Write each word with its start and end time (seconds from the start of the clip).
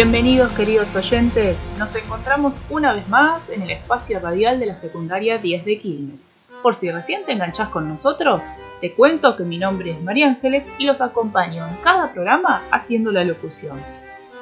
Bienvenidos 0.00 0.52
queridos 0.52 0.94
oyentes, 0.94 1.56
nos 1.76 1.92
encontramos 1.96 2.54
una 2.70 2.92
vez 2.92 3.08
más 3.08 3.42
en 3.48 3.62
el 3.62 3.72
espacio 3.72 4.20
radial 4.20 4.60
de 4.60 4.66
la 4.66 4.76
secundaria 4.76 5.38
10 5.38 5.64
de 5.64 5.80
Quilmes. 5.80 6.20
Por 6.62 6.76
si 6.76 6.88
recién 6.88 7.24
te 7.24 7.32
enganchás 7.32 7.70
con 7.70 7.88
nosotros, 7.88 8.44
te 8.80 8.92
cuento 8.92 9.34
que 9.34 9.42
mi 9.42 9.58
nombre 9.58 9.90
es 9.90 10.00
María 10.00 10.28
Ángeles 10.28 10.62
y 10.78 10.84
los 10.84 11.00
acompaño 11.00 11.66
en 11.66 11.74
cada 11.82 12.12
programa 12.12 12.62
haciendo 12.70 13.10
la 13.10 13.24
locución. 13.24 13.76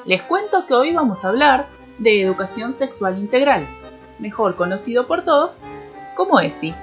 Les 0.05 0.21
cuento 0.21 0.67
que 0.67 0.75
hoy 0.75 0.93
vamos 0.93 1.25
a 1.25 1.31
hablar 1.31 1.65
de 1.97 2.21
educación 2.21 2.75
sexual 2.75 3.19
integral, 3.19 3.67
mejor 4.19 4.57
conocido 4.57 5.07
por 5.07 5.25
todos 5.25 5.57
como 6.17 6.39
ESI. 6.39 6.75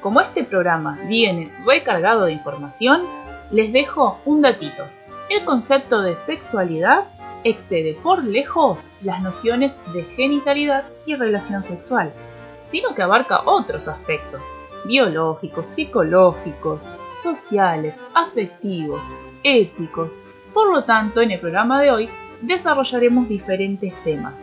Como 0.00 0.20
este 0.20 0.44
programa 0.44 1.00
viene 1.08 1.50
recargado 1.66 2.26
de 2.26 2.32
información, 2.32 3.02
les 3.50 3.72
dejo 3.72 4.20
un 4.24 4.40
datito. 4.40 4.84
El 5.30 5.44
concepto 5.44 6.00
de 6.00 6.14
sexualidad 6.14 7.02
excede 7.50 7.94
por 7.94 8.24
lejos 8.24 8.78
las 9.02 9.22
nociones 9.22 9.74
de 9.92 10.04
genitalidad 10.04 10.84
y 11.06 11.14
relación 11.14 11.62
sexual, 11.62 12.12
sino 12.62 12.94
que 12.94 13.02
abarca 13.02 13.42
otros 13.44 13.88
aspectos, 13.88 14.42
biológicos, 14.84 15.70
psicológicos, 15.70 16.80
sociales, 17.22 18.00
afectivos, 18.14 19.00
éticos. 19.42 20.10
Por 20.52 20.70
lo 20.70 20.84
tanto, 20.84 21.20
en 21.20 21.30
el 21.30 21.40
programa 21.40 21.80
de 21.80 21.90
hoy 21.90 22.08
desarrollaremos 22.40 23.28
diferentes 23.28 23.94
temas. 24.02 24.36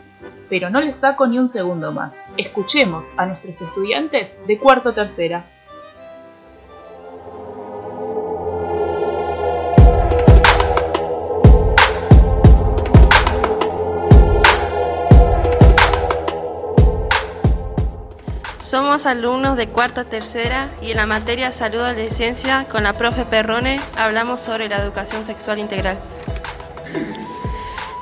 Pero 0.50 0.70
no 0.70 0.80
les 0.80 0.96
saco 0.96 1.26
ni 1.28 1.40
un 1.40 1.50
segundo 1.50 1.92
más. 1.92 2.14
Escuchemos 2.38 3.06
a 3.18 3.26
nuestros 3.26 3.62
estudiantes 3.62 4.32
de 4.48 4.58
cuarto 4.58 4.94
tercera. 4.94 5.46
Somos 18.76 19.06
alumnos 19.06 19.56
de 19.56 19.70
cuarta 19.70 20.04
tercera 20.04 20.70
y 20.82 20.92
en 20.92 20.98
la 20.98 21.06
materia 21.06 21.54
Salud 21.54 21.80
Adolescencia 21.80 22.66
con 22.70 22.84
la 22.84 22.92
profe 22.92 23.24
Perrone 23.24 23.80
hablamos 23.96 24.42
sobre 24.42 24.68
la 24.68 24.80
educación 24.80 25.24
sexual 25.24 25.60
integral. 25.60 25.98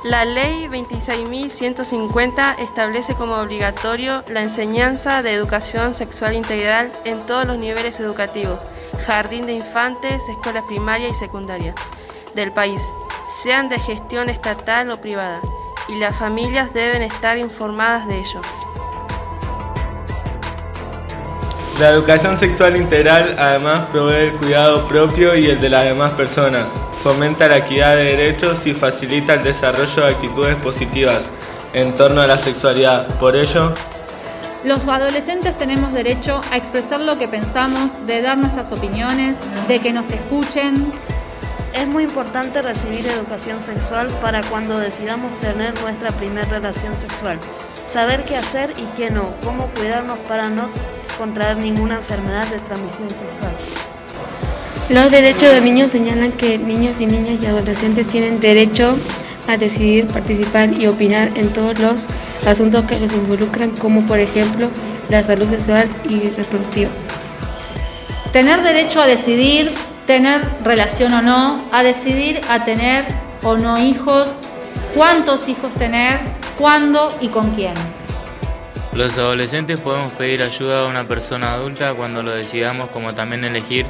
La 0.02 0.24
ley 0.24 0.66
26.150 0.66 2.58
establece 2.58 3.14
como 3.14 3.36
obligatorio 3.36 4.24
la 4.26 4.42
enseñanza 4.42 5.22
de 5.22 5.32
educación 5.32 5.94
sexual 5.94 6.34
integral 6.34 6.90
en 7.04 7.24
todos 7.24 7.46
los 7.46 7.56
niveles 7.56 8.00
educativos, 8.00 8.58
jardín 9.06 9.46
de 9.46 9.52
infantes, 9.52 10.28
escuelas 10.28 10.64
primaria 10.64 11.08
y 11.08 11.14
secundaria 11.14 11.72
del 12.34 12.50
país, 12.50 12.82
sean 13.28 13.68
de 13.68 13.78
gestión 13.78 14.28
estatal 14.28 14.90
o 14.90 15.00
privada, 15.00 15.40
y 15.86 16.00
las 16.00 16.16
familias 16.16 16.74
deben 16.74 17.02
estar 17.02 17.38
informadas 17.38 18.08
de 18.08 18.18
ello. 18.18 18.40
La 21.80 21.90
educación 21.90 22.38
sexual 22.38 22.76
integral 22.76 23.34
además 23.36 23.86
provee 23.90 24.28
el 24.28 24.32
cuidado 24.34 24.86
propio 24.86 25.34
y 25.34 25.46
el 25.46 25.60
de 25.60 25.68
las 25.68 25.82
demás 25.82 26.12
personas, 26.12 26.70
fomenta 27.02 27.48
la 27.48 27.56
equidad 27.56 27.96
de 27.96 28.04
derechos 28.04 28.64
y 28.66 28.74
facilita 28.74 29.34
el 29.34 29.42
desarrollo 29.42 30.06
de 30.06 30.12
actitudes 30.12 30.54
positivas 30.54 31.30
en 31.72 31.96
torno 31.96 32.20
a 32.20 32.28
la 32.28 32.38
sexualidad. 32.38 33.08
Por 33.18 33.34
ello, 33.34 33.74
los 34.62 34.86
adolescentes 34.86 35.58
tenemos 35.58 35.92
derecho 35.92 36.40
a 36.52 36.56
expresar 36.56 37.00
lo 37.00 37.18
que 37.18 37.26
pensamos, 37.26 37.90
de 38.06 38.22
dar 38.22 38.38
nuestras 38.38 38.70
opiniones, 38.70 39.36
de 39.66 39.80
que 39.80 39.92
nos 39.92 40.08
escuchen. 40.12 40.92
Es 41.72 41.88
muy 41.88 42.04
importante 42.04 42.62
recibir 42.62 43.04
educación 43.04 43.58
sexual 43.58 44.10
para 44.22 44.44
cuando 44.44 44.78
decidamos 44.78 45.40
tener 45.40 45.74
nuestra 45.80 46.12
primera 46.12 46.48
relación 46.48 46.96
sexual. 46.96 47.40
Saber 47.90 48.22
qué 48.22 48.36
hacer 48.36 48.74
y 48.76 48.84
qué 48.96 49.10
no, 49.10 49.34
cómo 49.42 49.66
cuidarnos 49.74 50.20
para 50.20 50.48
no 50.50 50.68
contraer 51.18 51.56
ninguna 51.56 51.96
enfermedad 51.96 52.46
de 52.46 52.58
transmisión 52.60 53.10
sexual. 53.10 53.52
Los 54.90 55.10
derechos 55.10 55.50
de 55.50 55.60
niños 55.60 55.90
señalan 55.90 56.32
que 56.32 56.58
niños 56.58 57.00
y 57.00 57.06
niñas 57.06 57.42
y 57.42 57.46
adolescentes 57.46 58.06
tienen 58.06 58.40
derecho 58.40 58.94
a 59.48 59.56
decidir, 59.56 60.06
participar 60.08 60.72
y 60.72 60.86
opinar 60.86 61.30
en 61.36 61.48
todos 61.52 61.78
los 61.78 62.06
asuntos 62.46 62.84
que 62.84 63.00
los 63.00 63.12
involucran, 63.12 63.70
como 63.70 64.02
por 64.02 64.18
ejemplo 64.18 64.68
la 65.08 65.22
salud 65.22 65.48
sexual 65.48 65.88
y 66.08 66.30
reproductiva. 66.30 66.90
Tener 68.32 68.62
derecho 68.62 69.00
a 69.00 69.06
decidir, 69.06 69.70
tener 70.06 70.42
relación 70.62 71.14
o 71.14 71.22
no, 71.22 71.62
a 71.72 71.82
decidir 71.82 72.40
a 72.48 72.64
tener 72.64 73.06
o 73.42 73.56
no 73.56 73.78
hijos, 73.78 74.28
cuántos 74.94 75.48
hijos 75.48 75.72
tener, 75.74 76.18
cuándo 76.58 77.14
y 77.20 77.28
con 77.28 77.50
quién. 77.52 77.74
Los 78.94 79.18
adolescentes 79.18 79.80
podemos 79.80 80.12
pedir 80.12 80.40
ayuda 80.40 80.84
a 80.84 80.88
una 80.88 81.06
persona 81.06 81.54
adulta 81.54 81.94
cuando 81.94 82.22
lo 82.22 82.30
decidamos, 82.30 82.90
como 82.90 83.12
también 83.12 83.44
elegir 83.44 83.86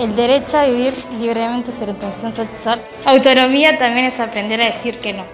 el 0.00 0.16
derecho 0.16 0.56
a 0.56 0.64
vivir 0.64 0.94
libremente 1.18 1.72
su 1.72 1.82
orientación 1.82 2.32
sexual. 2.32 2.80
Autonomía 3.04 3.76
también 3.76 4.06
es 4.06 4.18
aprender 4.18 4.60
a 4.62 4.66
decir 4.66 4.98
que 4.98 5.12
no. 5.12 5.26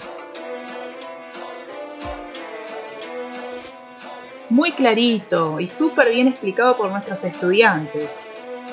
Muy 4.48 4.72
clarito 4.72 5.60
y 5.60 5.68
súper 5.68 6.10
bien 6.10 6.28
explicado 6.28 6.76
por 6.76 6.90
nuestros 6.90 7.22
estudiantes. 7.22 8.08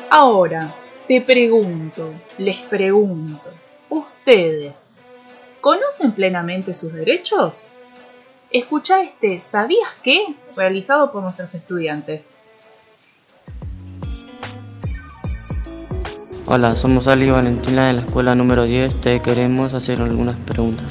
Ahora, 0.09 0.73
te 1.07 1.21
pregunto, 1.21 2.11
les 2.39 2.57
pregunto, 2.61 3.51
¿ustedes 3.89 4.87
conocen 5.61 6.11
plenamente 6.11 6.73
sus 6.73 6.91
derechos? 6.91 7.67
Escucha 8.53 9.01
este 9.01 9.41
¿Sabías 9.41 9.89
qué? 10.03 10.35
realizado 10.55 11.11
por 11.11 11.23
nuestros 11.23 11.55
estudiantes. 11.55 12.21
Hola, 16.45 16.75
somos 16.75 17.07
Ali 17.07 17.25
y 17.25 17.31
Valentina 17.31 17.87
de 17.87 17.93
la 17.93 18.01
escuela 18.01 18.35
número 18.35 18.65
10. 18.65 19.01
Te 19.01 19.19
queremos 19.23 19.73
hacer 19.73 20.03
algunas 20.03 20.35
preguntas. 20.35 20.85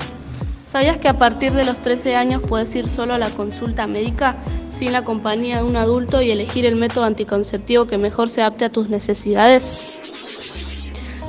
¿Sabías 0.66 0.96
que 0.96 1.06
a 1.06 1.18
partir 1.18 1.52
de 1.52 1.64
los 1.64 1.80
13 1.80 2.16
años 2.16 2.42
puedes 2.42 2.74
ir 2.74 2.88
solo 2.88 3.14
a 3.14 3.18
la 3.18 3.30
consulta 3.30 3.86
médica 3.86 4.34
sin 4.68 4.90
la 4.90 5.04
compañía 5.04 5.58
de 5.58 5.62
un 5.62 5.76
adulto 5.76 6.20
y 6.20 6.32
elegir 6.32 6.66
el 6.66 6.74
método 6.74 7.04
anticonceptivo 7.04 7.86
que 7.86 7.96
mejor 7.96 8.28
se 8.28 8.40
adapte 8.40 8.64
a 8.64 8.72
tus 8.72 8.88
necesidades? 8.88 9.78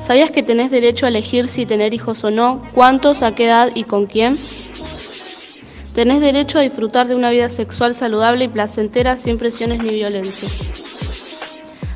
¿Sabías 0.01 0.31
que 0.31 0.41
tenés 0.41 0.71
derecho 0.71 1.05
a 1.05 1.09
elegir 1.09 1.47
si 1.47 1.67
tener 1.67 1.93
hijos 1.93 2.23
o 2.23 2.31
no, 2.31 2.63
cuántos, 2.73 3.21
a 3.21 3.35
qué 3.35 3.45
edad 3.45 3.69
y 3.75 3.83
con 3.83 4.07
quién? 4.07 4.35
Tenés 5.93 6.21
derecho 6.21 6.57
a 6.57 6.61
disfrutar 6.61 7.07
de 7.07 7.13
una 7.13 7.29
vida 7.29 7.49
sexual 7.49 7.93
saludable 7.93 8.45
y 8.45 8.47
placentera 8.47 9.15
sin 9.15 9.37
presiones 9.37 9.83
ni 9.83 9.89
violencia. 9.89 10.49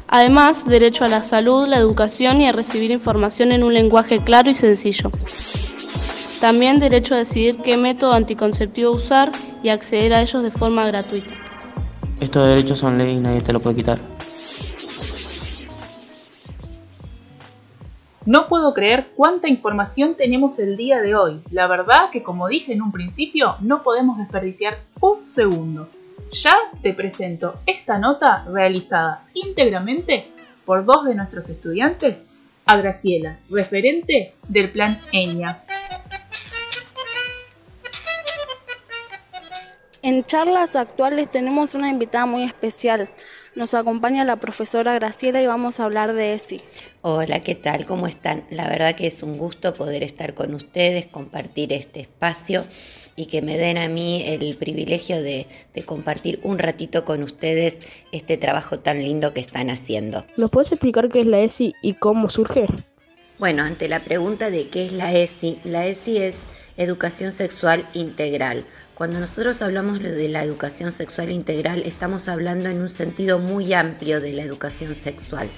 Además, 0.08 0.66
derecho 0.66 1.04
a 1.04 1.10
la 1.10 1.24
salud, 1.24 1.68
la 1.68 1.78
educación 1.78 2.40
y 2.40 2.48
a 2.48 2.52
recibir 2.52 2.92
información 2.92 3.52
en 3.52 3.64
un 3.64 3.74
lenguaje 3.74 4.24
claro 4.24 4.52
y 4.52 4.54
sencillo. 4.54 5.10
También 6.40 6.80
derecho 6.80 7.16
a 7.16 7.18
decidir 7.18 7.58
qué 7.58 7.76
método 7.76 8.14
anticonceptivo 8.14 8.92
usar 8.92 9.32
y 9.64 9.70
acceder 9.70 10.14
a 10.14 10.22
ellos 10.22 10.44
de 10.44 10.52
forma 10.52 10.86
gratuita. 10.86 11.34
Estos 12.22 12.48
derechos 12.48 12.78
son 12.78 12.98
ley 12.98 13.16
y 13.16 13.20
nadie 13.20 13.42
te 13.42 13.52
lo 13.52 13.60
puede 13.60 13.78
quitar. 13.78 14.17
No 18.28 18.50
puedo 18.50 18.74
creer 18.74 19.08
cuánta 19.16 19.48
información 19.48 20.16
tenemos 20.16 20.60
el 20.60 20.76
día 20.76 21.00
de 21.00 21.16
hoy. 21.16 21.40
La 21.50 21.66
verdad 21.66 22.10
que 22.12 22.24
como 22.24 22.50
dije 22.50 22.74
en 22.74 22.82
un 22.82 22.92
principio, 22.92 23.56
no 23.62 23.84
podemos 23.84 24.18
desperdiciar 24.18 24.80
un 25.00 25.30
segundo. 25.30 25.88
Ya 26.34 26.54
te 26.82 26.94
presento 26.94 27.62
esta 27.66 27.98
nota 28.00 28.44
realizada 28.52 29.24
íntegramente 29.34 30.30
por 30.66 30.84
dos 30.84 31.06
de 31.06 31.16
nuestros 31.16 31.50
estudiantes, 31.50 32.24
a 32.66 32.76
Graciela, 32.76 33.40
referente 33.50 34.34
del 34.50 34.72
plan 34.72 35.00
EñA. 35.14 35.64
En 40.02 40.26
charlas 40.26 40.76
actuales 40.76 41.32
tenemos 41.32 41.76
una 41.76 41.90
invitada 41.90 42.26
muy 42.26 42.44
especial. 42.44 43.10
Nos 43.58 43.74
acompaña 43.74 44.24
la 44.24 44.36
profesora 44.36 44.94
Graciela 44.94 45.42
y 45.42 45.48
vamos 45.48 45.80
a 45.80 45.86
hablar 45.86 46.14
de 46.14 46.36
ESI. 46.36 46.62
Hola, 47.02 47.40
¿qué 47.40 47.56
tal? 47.56 47.88
¿Cómo 47.88 48.06
están? 48.06 48.44
La 48.52 48.70
verdad 48.70 48.94
que 48.94 49.08
es 49.08 49.24
un 49.24 49.36
gusto 49.36 49.74
poder 49.74 50.04
estar 50.04 50.36
con 50.36 50.54
ustedes, 50.54 51.08
compartir 51.08 51.74
este 51.74 52.02
espacio 52.02 52.66
y 53.16 53.26
que 53.26 53.42
me 53.42 53.58
den 53.58 53.80
a 53.80 53.88
mí 53.88 54.22
el 54.28 54.56
privilegio 54.58 55.24
de, 55.24 55.48
compartir 55.88 56.40
un 56.44 56.60
ratito 56.60 57.04
con 57.04 57.24
ustedes 57.24 57.80
este 58.12 58.38
trabajo 58.38 58.78
tan 58.78 59.00
lindo 59.00 59.34
que 59.34 59.40
están 59.40 59.72
haciendo. 59.72 60.24
¿Nos 60.38 60.52
puedes 60.52 60.72
explicar 60.72 61.10
qué 61.10 61.22
es 61.22 61.26
la 61.26 61.40
ESI 61.40 61.74
y 61.82 61.96
cómo 61.96 62.30
surge? 62.30 62.68
Bueno, 63.40 63.64
ante 63.64 63.90
la 63.90 64.02
pregunta 64.02 64.52
de 64.52 64.68
qué 64.70 64.86
es 64.86 64.92
la 64.92 65.12
ESI, 65.16 65.62
la 65.64 65.88
ESI 65.88 66.18
es 66.18 66.36
educación 66.78 67.32
sexual 67.32 67.88
integral. 67.94 68.66
Cuando 68.94 69.20
nosotros 69.20 69.62
hablamos 69.62 70.00
de 70.00 70.30
la 70.30 70.44
educación 70.44 70.92
sexual 70.92 71.32
integral, 71.32 71.84
estamos 71.86 72.28
hablando 72.28 72.70
en 72.70 72.82
un 72.82 72.90
sentido 72.90 73.40
muy 73.40 73.74
amplio 73.74 74.22
de 74.22 74.34
la 74.34 74.44
educación 74.44 74.96
sexual. 74.96 75.50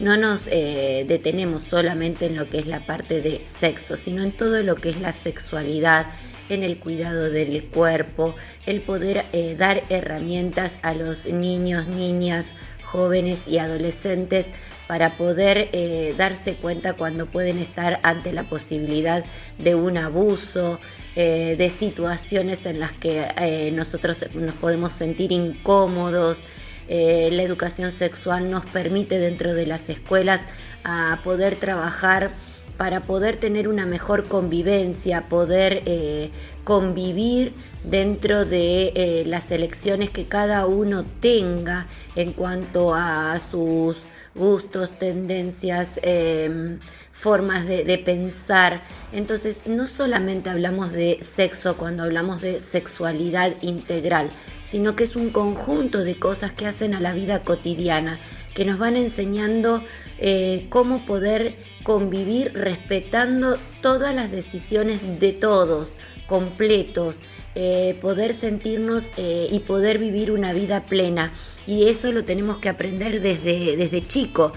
no 0.00 0.16
nos 0.16 0.48
eh, 0.48 1.04
detenemos 1.06 1.62
solamente 1.62 2.26
en 2.26 2.36
lo 2.36 2.50
que 2.50 2.58
es 2.58 2.66
la 2.66 2.84
parte 2.84 3.20
de 3.20 3.42
sexo, 3.46 3.96
sino 3.96 4.22
en 4.22 4.32
todo 4.32 4.60
lo 4.64 4.74
que 4.74 4.90
es 4.90 5.00
la 5.00 5.12
sexualidad, 5.12 6.06
en 6.48 6.64
el 6.64 6.78
cuidado 6.78 7.30
del 7.30 7.64
cuerpo, 7.66 8.34
el 8.66 8.82
poder 8.82 9.24
eh, 9.32 9.54
dar 9.56 9.84
herramientas 9.88 10.78
a 10.82 10.94
los 10.94 11.26
niños, 11.26 11.86
niñas, 11.86 12.52
jóvenes 12.84 13.42
y 13.46 13.58
adolescentes 13.58 14.46
para 14.86 15.16
poder 15.16 15.70
eh, 15.72 16.14
darse 16.16 16.56
cuenta 16.56 16.94
cuando 16.94 17.26
pueden 17.26 17.58
estar 17.58 18.00
ante 18.02 18.32
la 18.32 18.44
posibilidad 18.44 19.24
de 19.58 19.74
un 19.74 19.96
abuso, 19.96 20.80
eh, 21.16 21.54
de 21.56 21.70
situaciones 21.70 22.66
en 22.66 22.80
las 22.80 22.92
que 22.92 23.70
nosotros 23.72 24.24
nos 24.34 24.54
podemos 24.54 24.92
sentir 24.92 25.32
incómodos. 25.32 26.42
la 26.88 27.42
educación 27.42 27.92
sexual 27.92 28.50
nos 28.50 28.66
permite 28.66 29.18
dentro 29.18 29.54
de 29.54 29.66
las 29.66 29.88
escuelas 29.88 30.42
a 30.84 31.20
poder 31.24 31.56
trabajar 31.56 32.30
para 32.76 33.00
poder 33.00 33.36
tener 33.36 33.68
una 33.68 33.86
mejor 33.86 34.26
convivencia, 34.26 35.28
poder 35.28 35.82
eh, 35.86 36.30
convivir 36.64 37.54
dentro 37.84 38.44
de 38.44 38.92
eh, 38.94 39.24
las 39.26 39.50
elecciones 39.50 40.10
que 40.10 40.26
cada 40.26 40.66
uno 40.66 41.04
tenga 41.20 41.86
en 42.16 42.32
cuanto 42.32 42.94
a 42.94 43.38
sus 43.38 43.98
gustos, 44.34 44.98
tendencias, 44.98 45.92
em, 46.02 46.78
formas 47.12 47.66
de, 47.66 47.98
pensar. 48.04 48.82
Entonces, 49.12 49.60
no 49.66 49.86
solamente 49.86 50.50
hablamos 50.50 50.92
de 50.92 51.18
sexo 51.22 51.76
cuando 51.76 52.02
hablamos 52.02 52.40
de 52.42 52.60
sexualidad 52.60 53.52
integral, 53.62 54.28
sino 54.68 54.96
que 54.96 55.04
es 55.04 55.16
un 55.16 55.30
conjunto 55.30 56.04
de 56.04 56.18
cosas 56.18 56.52
que 56.52 56.66
hacen 56.66 56.94
a 56.94 57.00
la 57.00 57.14
vida 57.14 57.42
cotidiana, 57.42 58.18
que 58.54 58.64
nos 58.64 58.78
van 58.78 58.96
enseñando 58.96 59.82
eh, 60.18 60.66
cómo 60.68 61.06
poder 61.06 61.56
convivir 61.82 62.52
respetando 62.54 63.58
todas 63.80 64.14
las 64.14 64.30
decisiones 64.30 65.00
de 65.20 65.32
todos, 65.32 65.96
completos, 66.26 67.20
eh, 67.54 67.96
poder 68.00 68.34
sentirnos 68.34 69.10
eh, 69.16 69.48
y 69.50 69.60
poder 69.60 69.98
vivir 69.98 70.32
una 70.32 70.52
vida 70.52 70.86
plena. 70.86 71.32
Y 71.66 71.88
eso 71.88 72.12
lo 72.12 72.24
tenemos 72.24 72.58
que 72.58 72.68
aprender 72.68 73.20
desde, 73.20 73.76
desde 73.76 74.06
chico. 74.06 74.52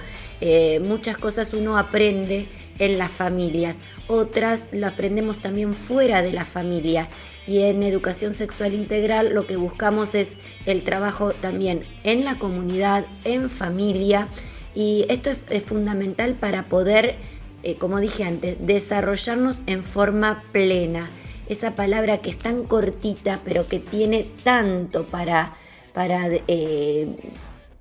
muchas 0.82 1.18
cosas 1.18 1.54
uno 1.54 1.78
aprende 1.78 2.48
en 2.80 2.98
la 2.98 3.10
familia, 3.10 3.76
otras 4.08 4.68
lo 4.72 4.88
aprendemos 4.88 5.40
también 5.40 5.74
fuera 5.74 6.22
de 6.22 6.32
la 6.32 6.46
familia. 6.46 7.10
Y 7.46 7.62
en 7.62 7.84
educación 7.84 8.34
sexual 8.34 8.74
integral 8.74 9.34
lo 9.34 9.48
que 9.48 9.56
buscamos 9.56 10.16
es 10.16 10.32
el 10.66 10.84
trabajo 10.84 11.32
también 11.32 11.86
en 12.04 12.26
la 12.26 12.38
comunidad, 12.38 13.06
en 13.24 13.50
familia. 13.50 14.28
Y 14.76 15.06
esto 15.10 15.32
es, 15.32 15.64
fundamental 15.64 16.34
para 16.36 16.68
poder, 16.68 17.16
eh, 17.64 17.76
como 17.76 18.00
dije 18.00 18.26
antes, 18.26 18.58
desarrollarnos 18.60 19.62
en 19.66 19.84
forma 19.84 20.44
plena. 20.52 21.10
Esa 21.50 21.76
palabra 21.76 22.18
que 22.20 22.30
es 22.30 22.38
tan 22.38 22.64
cortita, 22.64 23.40
pero 23.46 23.68
que 23.68 23.80
tiene 23.80 24.30
tanto 24.44 25.06
para, 25.06 25.54
para 25.94 26.28
eh, 26.48 27.08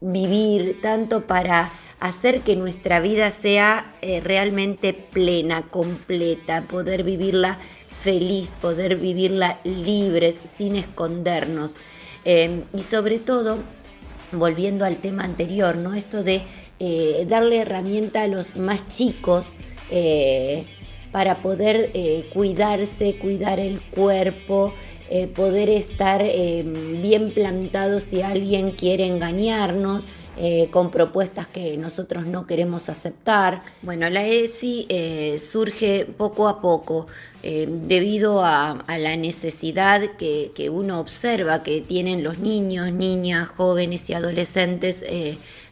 vivir, 0.00 0.80
tanto 0.80 1.26
para 1.26 1.72
hacer 1.98 2.42
que 2.42 2.56
nuestra 2.56 3.00
vida 3.00 3.30
sea 3.30 3.94
eh, 4.02 4.20
realmente 4.20 4.92
plena, 4.92 5.62
completa, 5.62 6.62
poder 6.62 7.02
vivirla 7.02 7.58
feliz, 8.02 8.50
poder 8.60 8.96
vivirla 8.96 9.58
libres, 9.64 10.36
sin 10.56 10.76
escondernos. 10.76 11.74
Em, 12.24 12.62
y 12.72 12.82
sobre 12.82 13.18
todo, 13.18 13.58
volviendo 14.32 14.84
al 14.84 14.98
tema 14.98 15.24
anterior, 15.24 15.76
¿no? 15.76 15.94
Esto 15.94 16.22
de 16.22 16.42
eh, 16.78 17.26
darle 17.28 17.58
herramienta 17.58 18.22
a 18.22 18.26
los 18.28 18.56
más 18.56 18.88
chicos 18.88 19.54
para 21.16 21.38
poder 21.38 21.92
cuidarse, 22.34 23.16
cuidar 23.16 23.58
el 23.58 23.80
cuerpo, 23.80 24.74
poder 25.34 25.70
estar 25.70 26.20
em, 26.20 27.00
bien 27.00 27.32
plantado 27.32 28.00
si 28.00 28.20
alguien 28.20 28.72
quiere 28.72 29.06
engañarnos, 29.06 30.08
eh, 30.38 30.68
con 30.70 30.90
propuestas 30.90 31.46
que 31.46 31.78
nosotros 31.78 32.26
no 32.26 32.46
queremos 32.46 32.90
aceptar. 32.90 33.62
Bueno, 33.80 34.10
la 34.10 34.22
ESI 34.26 34.84
eh, 34.90 35.38
surge 35.38 36.04
poco 36.04 36.46
a 36.46 36.60
poco 36.60 37.06
eh, 37.42 37.66
debido 37.66 38.44
a, 38.44 38.84
la 38.86 39.16
necesidad 39.16 40.02
que, 40.18 40.68
uno 40.70 41.00
observa 41.00 41.62
que 41.62 41.80
tienen 41.80 42.22
los 42.22 42.38
niños, 42.38 42.92
niñas, 42.92 43.48
jóvenes 43.48 44.10
y 44.10 44.12
adolescentes 44.12 45.02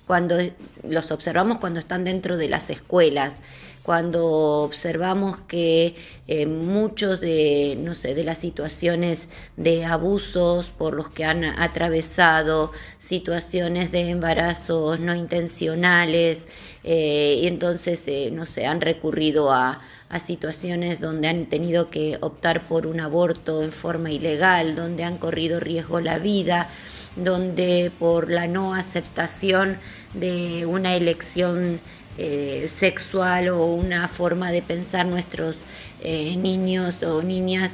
cuando 0.06 0.37
los 0.82 1.11
observamos 1.11 1.58
cuando 1.58 1.79
están 1.79 2.05
dentro 2.05 2.38
de 2.38 2.49
las 2.49 2.70
escuelas 2.70 3.37
cuando 3.85 4.25
observamos 4.63 5.39
que 5.47 5.95
eh, 6.27 6.47
muchos 6.47 7.21
de, 7.21 7.77
no 7.79 7.95
sé, 7.95 8.15
de 8.15 8.25
las 8.25 8.39
situaciones 8.39 9.29
de 9.59 9.85
abusos 9.85 10.71
por 10.71 10.95
los 10.95 11.11
que 11.11 11.27
han 11.27 11.45
atravesado, 11.45 12.73
situaciones 12.97 13.93
de 13.93 14.09
embarazos 14.09 15.01
no 15.01 15.15
intencionales, 15.15 16.49
eh, 16.83 17.41
y 17.43 17.47
entonces, 17.47 18.09
eh, 18.09 18.31
no 18.33 18.47
sé, 18.47 18.65
han 18.65 18.81
recurrido 18.81 19.53
a, 19.53 19.83
a 20.09 20.19
situaciones 20.19 21.01
donde 21.01 21.29
han 21.29 21.45
tenido 21.47 21.91
que 21.91 22.17
optar 22.23 22.63
por 22.63 22.87
un 22.87 23.01
aborto 23.01 23.63
en 23.63 23.73
forma 23.73 24.11
ilegal, 24.11 24.77
donde 24.77 25.05
han 25.05 25.19
corrido 25.19 25.61
riesgo 25.61 26.01
la 26.01 26.19
vida, 26.19 26.71
donde 27.17 27.93
por 27.99 28.31
la 28.31 28.47
no 28.47 28.75
aceptación 28.75 29.79
de 30.15 30.65
una 30.65 30.97
elección 30.97 31.81
eh, 32.19 32.67
sexual 32.69 33.49
o 33.49 33.65
una 33.67 34.09
forma 34.09 34.53
de 34.53 34.63
pensar 34.63 35.07
nuestros 35.07 35.67
eh, 36.01 36.37
niños 36.37 37.03
o 37.03 37.23
niñas 37.23 37.73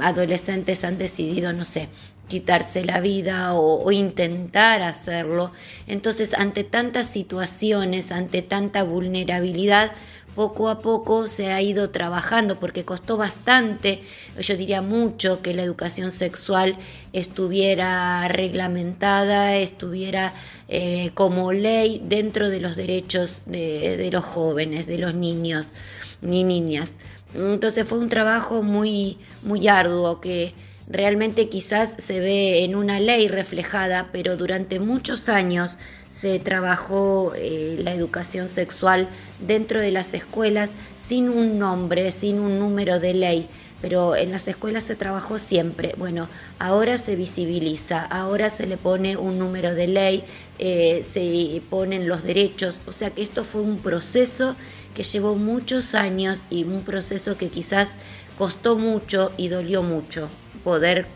adolescentes 0.00 0.84
han 0.84 0.98
decidido, 0.98 1.52
no 1.52 1.64
sé, 1.64 1.88
quitarse 2.32 2.82
la 2.82 3.00
vida 3.00 3.52
o, 3.52 3.92
intentar 3.92 4.80
hacerlo. 4.80 5.52
Entonces, 5.86 6.32
ante 6.32 6.64
tantas 6.64 7.04
situaciones, 7.04 8.10
ante 8.10 8.40
tanta 8.40 8.84
vulnerabilidad, 8.84 9.92
poco 10.34 10.70
a 10.70 10.80
poco 10.80 11.28
se 11.28 11.52
ha 11.52 11.60
ido 11.60 11.90
trabajando 11.90 12.58
porque 12.58 12.86
costó 12.86 13.18
bastante, 13.18 14.00
yo 14.40 14.56
diría 14.56 14.80
mucho, 14.80 15.42
que 15.42 15.52
la 15.52 15.62
educación 15.62 16.10
sexual 16.10 16.78
estuviera 17.12 18.26
reglamentada, 18.28 19.56
estuviera 19.56 20.32
eh, 20.68 21.10
como 21.12 21.52
ley 21.52 22.00
dentro 22.02 22.48
de 22.48 22.60
los 22.60 22.76
derechos 22.76 23.42
de, 23.44 23.98
de 23.98 24.10
los 24.10 24.24
jóvenes, 24.24 24.86
de 24.86 24.96
los 24.96 25.12
niños 25.14 25.72
ni 26.22 26.44
niñas. 26.44 26.94
Entonces 27.34 27.86
fue 27.86 27.98
un 27.98 28.08
trabajo 28.08 28.62
muy, 28.62 29.18
muy 29.42 29.68
arduo 29.68 30.18
que 30.22 30.54
realmente 30.92 31.48
quizás 31.48 31.94
se 31.96 32.20
ve 32.20 32.64
en 32.64 32.76
una 32.76 33.00
ley 33.00 33.26
reflejada, 33.26 34.10
pero 34.12 34.36
durante 34.36 34.78
muchos 34.78 35.30
años 35.30 35.78
se 36.08 36.38
trabajó 36.38 37.32
eh, 37.34 37.78
la 37.82 37.94
educación 37.94 38.46
sexual 38.46 39.08
dentro 39.40 39.80
de 39.80 39.90
las 39.90 40.12
escuelas 40.12 40.70
sin 40.98 41.30
un 41.30 41.58
nombre, 41.58 42.12
sin 42.12 42.38
un 42.38 42.58
número 42.58 43.00
de 43.00 43.14
ley, 43.14 43.48
pero 43.80 44.14
en 44.14 44.30
las 44.30 44.46
escuelas 44.48 44.84
se 44.84 44.94
trabajó 44.94 45.38
siempre. 45.38 45.94
Bueno, 45.96 46.28
ahora 46.58 46.98
se 46.98 47.16
visibiliza, 47.16 48.02
ahora 48.02 48.50
se 48.50 48.66
le 48.66 48.76
pone 48.76 49.16
un 49.16 49.38
número 49.38 49.74
de 49.74 49.88
ley, 49.88 50.24
eh, 50.58 51.04
se 51.10 51.62
ponen 51.70 52.06
los 52.06 52.22
derechos, 52.22 52.78
o 52.86 52.92
sea 52.92 53.10
que 53.10 53.22
esto 53.22 53.44
fue 53.44 53.62
un 53.62 53.78
proceso 53.78 54.56
que 54.94 55.04
llevó 55.04 55.36
muchos 55.36 55.94
años 55.94 56.42
y 56.50 56.64
un 56.64 56.82
proceso 56.82 57.38
que 57.38 57.48
quizás 57.48 57.94
costó 58.36 58.76
mucho 58.76 59.32
y 59.38 59.48
dolió 59.48 59.82
mucho 59.82 60.28
poder 60.64 61.06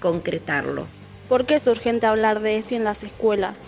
concretarlo. 0.00 0.86
¿Por 1.28 1.44
qué 1.46 1.56
es 1.56 1.66
urgente 1.66 2.06
hablar 2.06 2.40
de 2.40 2.58
ESI 2.58 2.76
en 2.76 2.84
las 2.84 3.02
escuelas? 3.02 3.60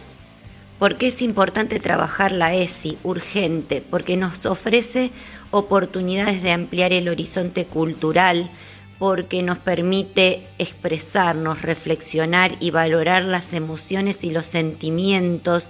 Porque 0.79 1.09
es 1.09 1.23
importante 1.23 1.81
trabajar 1.81 2.31
la 2.31 2.55
ESI, 2.55 2.99
urgente, 3.03 3.83
porque 3.83 4.17
nos 4.17 4.47
ofrece 4.47 5.11
oportunidades 5.51 6.43
de 6.43 6.53
ampliar 6.53 6.93
el 6.93 7.09
horizonte 7.09 7.65
cultural, 7.67 8.51
porque 8.99 9.43
nos 9.43 9.59
permite 9.59 10.47
expresarnos, 10.59 11.63
reflexionar 11.63 12.57
y 12.61 12.71
valorar 12.71 13.23
las 13.23 13.55
emociones 13.55 14.23
y 14.25 14.31
los 14.31 14.47
sentimientos 14.47 15.69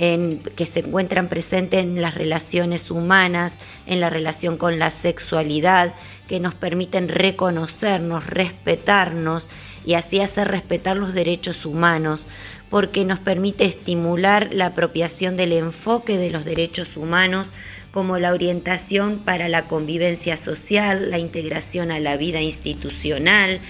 que 0.00 0.64
se 0.64 0.80
encuentran 0.80 1.28
presentes 1.28 1.80
en 1.80 2.00
las 2.00 2.14
relaciones 2.14 2.90
humanas, 2.90 3.58
en 3.86 4.00
la 4.00 4.08
relación 4.08 4.56
con 4.56 4.78
la 4.78 4.90
sexualidad, 4.90 5.92
que 6.26 6.40
nos 6.40 6.54
permiten 6.54 7.10
reconocernos, 7.10 8.26
respetarnos 8.26 9.50
y 9.84 9.94
así 9.94 10.20
hacer 10.20 10.48
respetar 10.48 10.96
los 10.96 11.12
derechos 11.12 11.66
humanos, 11.66 12.26
porque 12.70 13.04
nos 13.04 13.18
permite 13.18 13.64
estimular 13.64 14.48
la 14.54 14.66
apropiación 14.66 15.36
del 15.36 15.52
enfoque 15.52 16.16
de 16.16 16.30
los 16.30 16.46
derechos 16.46 16.96
humanos 16.96 17.48
como 17.90 18.18
la 18.18 18.32
orientación 18.32 19.18
para 19.18 19.48
la 19.48 19.66
convivencia 19.66 20.38
social, 20.38 21.10
la 21.10 21.18
integración 21.18 21.90
a 21.90 22.00
la 22.00 22.16
vida 22.16 22.40
institucional, 22.40 23.60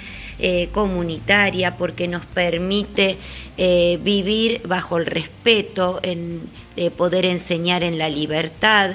eh, 0.42 0.70
comunitaria, 0.72 1.76
porque 1.76 2.08
nos 2.08 2.24
permite 2.24 3.18
eh, 3.58 3.98
vivir 4.02 4.62
bajo 4.66 4.96
el 4.96 5.04
respeto, 5.04 6.00
en 6.02 6.48
eh, 6.76 6.90
poder 6.90 7.26
enseñar 7.26 7.82
en 7.82 7.98
la 7.98 8.08
libertad, 8.08 8.92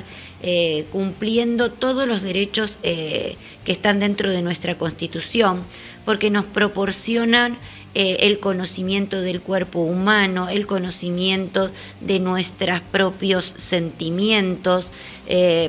cumpliendo 0.91 1.71
todos 1.71 2.07
los 2.07 2.21
derechos 2.21 2.71
que 2.83 3.37
están 3.65 3.99
dentro 3.99 4.29
de 4.29 4.43
nuestra 4.43 4.77
Constitución, 4.77 5.63
porque 6.05 6.29
nos 6.29 6.45
proporcionan 6.45 7.57
el 7.95 8.39
conocimiento 8.39 9.21
del 9.21 9.41
cuerpo 9.41 9.79
humano, 9.79 10.47
el 10.49 10.67
conocimiento 10.67 11.71
de 11.99 12.19
nuestros 12.19 12.79
propios 12.91 13.55
sentimientos, 13.57 14.85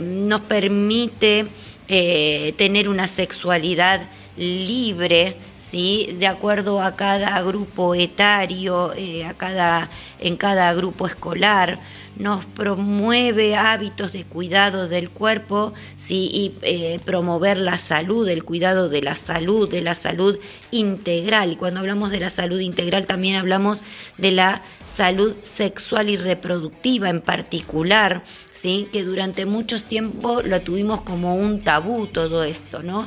nos 0.03 0.41
permite 0.43 1.47
tener 1.89 2.91
una 2.91 3.09
sexualidad 3.09 4.07
libre, 4.37 5.37
¿sí? 5.71 6.15
de 6.19 6.27
acuerdo 6.27 6.81
a 6.81 6.97
cada 6.97 7.41
grupo 7.43 7.95
etario, 7.95 8.93
eh, 8.95 9.25
a 9.25 9.35
cada, 9.35 9.91
en 10.19 10.37
cada 10.37 10.73
grupo 10.75 11.07
escolar, 11.07 11.79
nos 12.17 12.47
promueve 12.47 13.57
hábitos 13.57 14.13
de 14.13 14.25
cuidado 14.25 14.89
del 14.89 15.11
cuerpo 15.11 15.75
¿sí? 15.99 16.31
y 16.33 16.55
eh, 16.63 16.99
promover 17.05 17.59
la 17.59 17.79
salud, 17.79 18.29
el 18.29 18.45
cuidado 18.45 18.89
de 18.89 19.03
la 19.03 19.15
salud, 19.15 19.69
de 19.69 19.83
la 19.83 19.95
salud 19.95 20.39
integral. 20.71 21.53
Y 21.53 21.57
cuando 21.57 21.81
hablamos 21.81 22.11
de 22.11 22.21
la 22.21 22.31
salud 22.31 22.61
integral 22.61 23.07
también 23.07 23.37
hablamos 23.37 23.83
de 24.17 24.33
la 24.33 24.63
salud 24.97 25.35
sexual 25.43 26.09
y 26.09 26.17
reproductiva 26.17 27.11
en 27.11 27.21
particular, 27.21 28.23
¿sí? 28.55 28.89
que 28.93 29.05
durante 29.05 29.45
mucho 29.45 29.83
tiempo 29.83 30.41
lo 30.43 30.63
tuvimos 30.63 31.03
como 31.03 31.35
un 31.35 31.63
tabú 31.63 32.07
todo 32.07 32.45
esto, 32.45 32.83
¿no? 32.83 33.07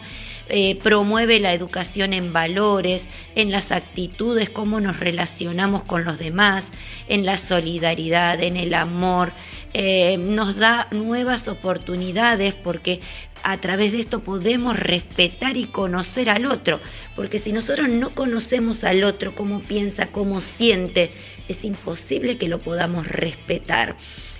Eh, 0.52 0.80
promueve 0.82 1.40
la 1.40 1.54
educación 1.54 2.12
en 2.12 2.34
valores, 2.34 3.04
en 3.36 3.52
las 3.52 3.72
actitudes, 3.72 4.50
cómo 4.50 4.82
nos 4.82 5.00
relacionamos 5.00 5.84
con 5.84 6.04
los 6.06 6.18
demás, 6.18 6.66
en 7.08 7.24
la 7.24 7.38
solidaridad, 7.38 8.42
en 8.42 8.58
el 8.58 8.74
amor. 8.74 9.32
Eh, 9.76 10.18
nos 10.18 10.58
da 10.58 10.88
nuevas 10.90 11.48
oportunidades 11.48 12.56
porque 12.56 13.02
a 13.44 13.58
través 13.58 13.92
de 13.92 14.00
esto 14.00 14.22
podemos 14.22 14.80
respetar 14.80 15.56
y 15.56 15.66
conocer 15.66 16.32
al 16.32 16.48
otro, 16.48 16.80
porque 17.16 17.38
si 17.38 17.52
nosotros 17.52 17.88
no 17.88 18.16
conocemos 18.16 18.84
al 18.84 19.04
otro, 19.04 19.36
cómo 19.36 19.60
piensa, 19.60 20.08
cómo 20.08 20.42
siente, 20.42 21.12
es 21.48 21.64
imposible 21.64 22.38
que 22.38 22.50
lo 22.50 22.60
podamos 22.60 23.08
respetar. 23.08 23.96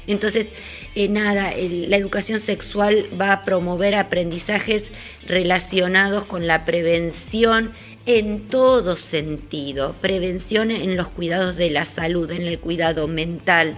Entonces, 0.08 0.48
eh, 0.96 1.08
nada, 1.08 1.52
la 1.56 1.98
educación 1.98 2.40
sexual 2.40 3.06
va 3.20 3.32
a 3.32 3.46
promover 3.46 3.96
aprendizajes 3.96 4.84
relacionados 5.28 6.26
con 6.26 6.48
la 6.48 6.66
prevención 6.66 7.74
en 8.06 8.48
todo 8.48 8.96
sentido, 8.96 9.96
prevención 10.02 10.72
en 10.72 10.98
los 10.98 11.08
cuidados 11.10 11.58
de 11.58 11.70
la 11.70 11.86
salud, 11.86 12.32
en 12.32 12.42
el 12.42 12.60
cuidado 12.60 13.08
mental. 13.08 13.78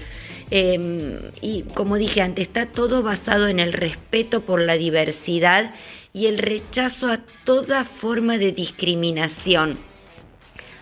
Em, 0.52 1.20
y 1.42 1.64
como 1.74 1.98
dije 1.98 2.22
antes, 2.22 2.48
está 2.48 2.66
todo 2.66 3.04
basado 3.04 3.48
en 3.48 3.60
el 3.60 3.74
respeto 3.74 4.42
por 4.42 4.62
la 4.62 4.76
diversidad 4.76 5.74
y 6.14 6.28
el 6.28 6.38
rechazo 6.38 7.08
a 7.08 7.20
toda 7.46 7.86
forma 7.86 8.38
de 8.38 8.52
discriminación. 8.52 9.78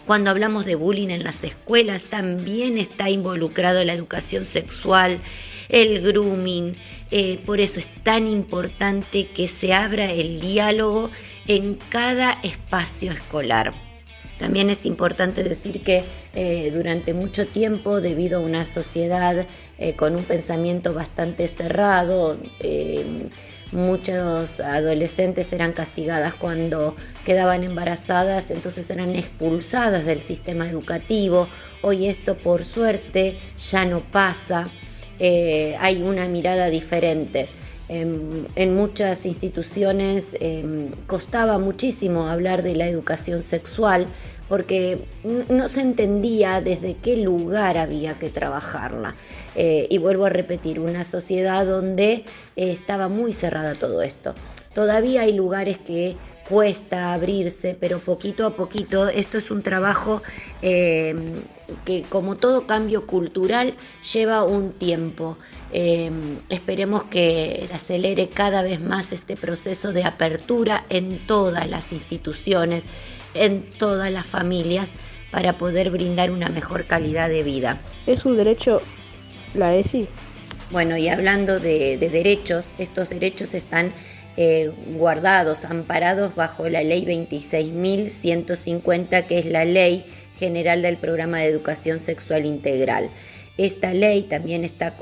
Cuando 0.07 0.31
hablamos 0.31 0.65
de 0.65 0.74
bullying 0.74 1.09
en 1.09 1.24
las 1.24 1.43
escuelas, 1.43 2.01
también 2.03 2.79
está 2.79 3.12
involucrado 3.12 3.83
la 3.83 3.93
educación 3.93 4.43
sexual, 4.43 5.21
el 5.69 6.01
grooming. 6.01 6.75
Eh, 7.11 7.39
por 7.45 7.61
eso 7.61 7.79
es 7.79 7.88
tan 8.03 8.27
importante 8.27 9.27
que 9.27 9.47
se 9.47 9.73
abra 9.73 10.11
el 10.11 10.41
diálogo 10.41 11.09
en 11.47 11.77
cada 11.89 12.33
espacio 12.43 13.11
escolar. 13.11 13.73
También 14.38 14.69
es 14.69 14.85
importante 14.85 15.43
decir 15.43 15.83
que 15.83 16.03
eh, 16.33 16.71
durante 16.73 17.13
mucho 17.13 17.45
tiempo, 17.45 17.99
debido 17.99 18.39
a 18.39 18.41
una 18.41 18.65
sociedad 18.65 19.45
eh, 19.77 19.95
con 19.95 20.15
un 20.15 20.23
pensamiento 20.23 20.93
bastante 20.93 21.47
cerrado, 21.47 22.38
Muchos 23.71 24.59
adolescentes 24.61 25.53
eran 25.53 25.73
castigadas 25.73 26.33
cuando 26.33 26.95
quedaban 27.23 27.63
embarazadas, 27.63 28.49
entonces 28.49 28.89
eran 28.89 29.15
expulsadas 29.15 30.05
del 30.05 30.21
sistema 30.21 30.67
educativo. 30.67 31.47
Hoy 31.83 32.07
esto 32.07 32.35
por 32.35 32.65
suerte 32.65 33.38
ya 33.59 33.85
no 33.85 33.99
pasa, 33.99 34.71
eh, 35.19 35.75
hay 35.79 36.01
una 36.01 36.27
mirada 36.27 36.69
diferente. 36.69 37.47
En, 37.88 38.75
muchas 38.75 39.25
instituciones 39.25 40.27
em, 40.39 40.91
costaba 41.07 41.57
muchísimo 41.57 42.27
hablar 42.27 42.61
de 42.61 42.75
la 42.75 42.88
educación 42.88 43.41
sexual 43.41 44.05
porque 44.47 45.05
no 45.49 45.67
se 45.67 45.81
entendía 45.81 46.61
desde 46.61 46.97
qué 46.97 47.17
lugar 47.17 47.79
había 47.79 48.19
que 48.19 48.29
trabajarla. 48.29 49.15
Eh, 49.55 49.88
y 49.89 49.97
vuelvo 49.97 50.25
a 50.25 50.29
repetir, 50.29 50.79
una 50.79 51.03
sociedad 51.03 51.65
donde 51.65 52.25
estaba 52.55 53.09
muy 53.09 53.33
cerrada 53.33 53.73
todo 53.73 54.03
esto. 54.03 54.35
Todavía 54.73 55.21
hay 55.21 55.33
lugares 55.33 55.77
que 55.79 56.15
cuesta 56.47 57.13
abrirse, 57.13 57.77
pero 57.79 57.99
poquito 57.99 58.45
a 58.45 58.55
poquito 58.55 59.07
esto 59.07 59.38
es 59.38 59.51
un 59.51 59.61
trabajo 59.61 60.21
eh, 60.61 61.15
que 61.85 62.03
como 62.03 62.35
todo 62.35 62.67
cambio 62.67 63.07
cultural 63.07 63.75
lleva 64.13 64.43
un 64.43 64.73
tiempo. 64.73 65.38
Eh, 65.71 66.11
esperemos 66.49 67.03
que 67.03 67.67
acelere 67.73 68.27
cada 68.27 68.61
vez 68.61 68.81
más 68.81 69.11
este 69.11 69.35
proceso 69.35 69.93
de 69.93 70.03
apertura 70.03 70.85
en 70.89 71.19
todas 71.27 71.69
las 71.69 71.91
instituciones, 71.91 72.83
en 73.33 73.63
todas 73.77 74.11
las 74.11 74.25
familias 74.25 74.89
para 75.31 75.53
poder 75.53 75.91
brindar 75.91 76.31
una 76.31 76.49
mejor 76.49 76.85
calidad 76.85 77.29
de 77.29 77.43
vida. 77.43 77.79
¿Es 78.07 78.25
un 78.25 78.35
derecho 78.35 78.81
la 79.53 79.75
ESI? 79.75 80.07
Bueno, 80.71 80.97
y 80.97 81.07
hablando 81.07 81.59
de, 81.59 81.97
derechos, 81.97 82.65
estos 82.77 83.09
derechos 83.09 83.55
están 83.55 83.91
eh, 84.38 84.71
guardados, 84.93 85.65
amparados 85.65 86.35
bajo 86.35 86.69
la 86.69 86.83
ley 86.83 87.05
26.150, 87.05 89.25
que 89.25 89.39
es 89.39 89.45
la 89.45 89.65
ley 89.65 90.05
general 90.39 90.81
del 90.81 90.98
programa 90.98 91.39
de 91.39 91.46
educación 91.46 92.00
sexual 92.00 92.46
integral. 92.46 93.10
Esta 93.58 93.93
ley 93.93 94.24
también 94.24 94.63
está 94.63 94.96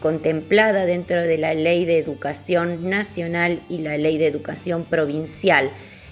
contemplada 0.00 0.84
dentro 0.84 1.22
de 1.22 1.38
la 1.38 1.54
ley 1.54 1.86
de 1.86 1.96
educación 1.96 2.90
nacional 2.90 3.62
y 3.70 3.78
la 3.78 3.96
ley 3.96 4.18
de 4.18 4.26
educación 4.26 4.84
provincial. 4.84 5.70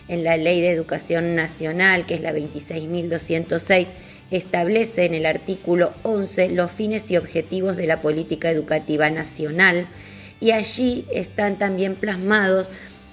En 0.08 0.24
la 0.24 0.38
Ley 0.38 0.62
de 0.62 0.70
Educación 0.70 1.36
Nacional, 1.36 2.06
que 2.06 2.14
es 2.14 2.22
la 2.22 2.32
26.206, 2.32 3.88
establece 4.30 5.04
en 5.04 5.12
el 5.12 5.26
artículo 5.26 5.92
11 6.02 6.48
los 6.50 6.70
fines 6.70 7.10
y 7.10 7.18
objetivos 7.18 7.76
de 7.76 7.86
la 7.86 8.00
política 8.00 8.48
educativa 8.48 9.10
nacional. 9.10 9.86
Y 10.40 10.52
allí 10.52 11.04
están 11.12 11.58
también 11.58 11.94
plasmados 11.94 12.68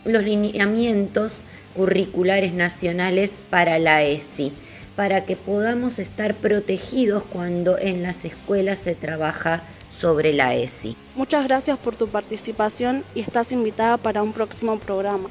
los 0.06 0.24
lineamientos 0.24 1.34
curriculares 1.76 2.54
nacionales 2.54 3.32
para 3.50 3.78
la 3.78 4.04
ESI, 4.04 4.54
para 4.96 5.26
que 5.26 5.36
podamos 5.36 6.00
estar 6.00 6.36
protegidos 6.36 7.24
cuando 7.24 7.78
en 7.78 8.04
las 8.04 8.26
escuelas 8.26 8.80
se 8.80 8.96
trabaja 8.96 9.64
sobre 9.90 10.34
la 10.34 10.56
ESI. 10.56 10.96
Muchas 11.16 11.46
gracias 11.46 11.78
por 11.78 11.96
tu 11.96 12.08
participación 12.08 13.04
y 13.14 13.22
estás 13.22 13.52
invitada 13.52 13.98
para 13.98 14.24
un 14.24 14.34
próximo 14.34 14.80
programa. 14.80 15.30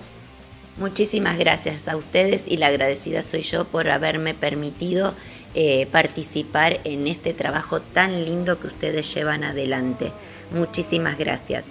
Muchísimas 0.77 1.39
gracias 1.39 1.89
a 1.89 1.97
ustedes 1.97 2.45
y 2.49 2.57
la 2.57 2.67
agradecida 2.67 3.23
soy 3.23 3.43
yo 3.43 3.65
por 3.65 3.89
haberme 3.91 4.35
permitido 4.35 5.15
eh, 5.55 5.87
participar 5.87 6.81
en 6.83 7.07
este 7.07 7.33
trabajo 7.33 7.81
tan 7.81 8.25
lindo 8.25 8.59
que 8.59 8.67
ustedes 8.67 9.15
llevan 9.15 9.45
adelante. 9.45 10.11
Muchísimas 10.51 11.17
gracias. 11.17 11.65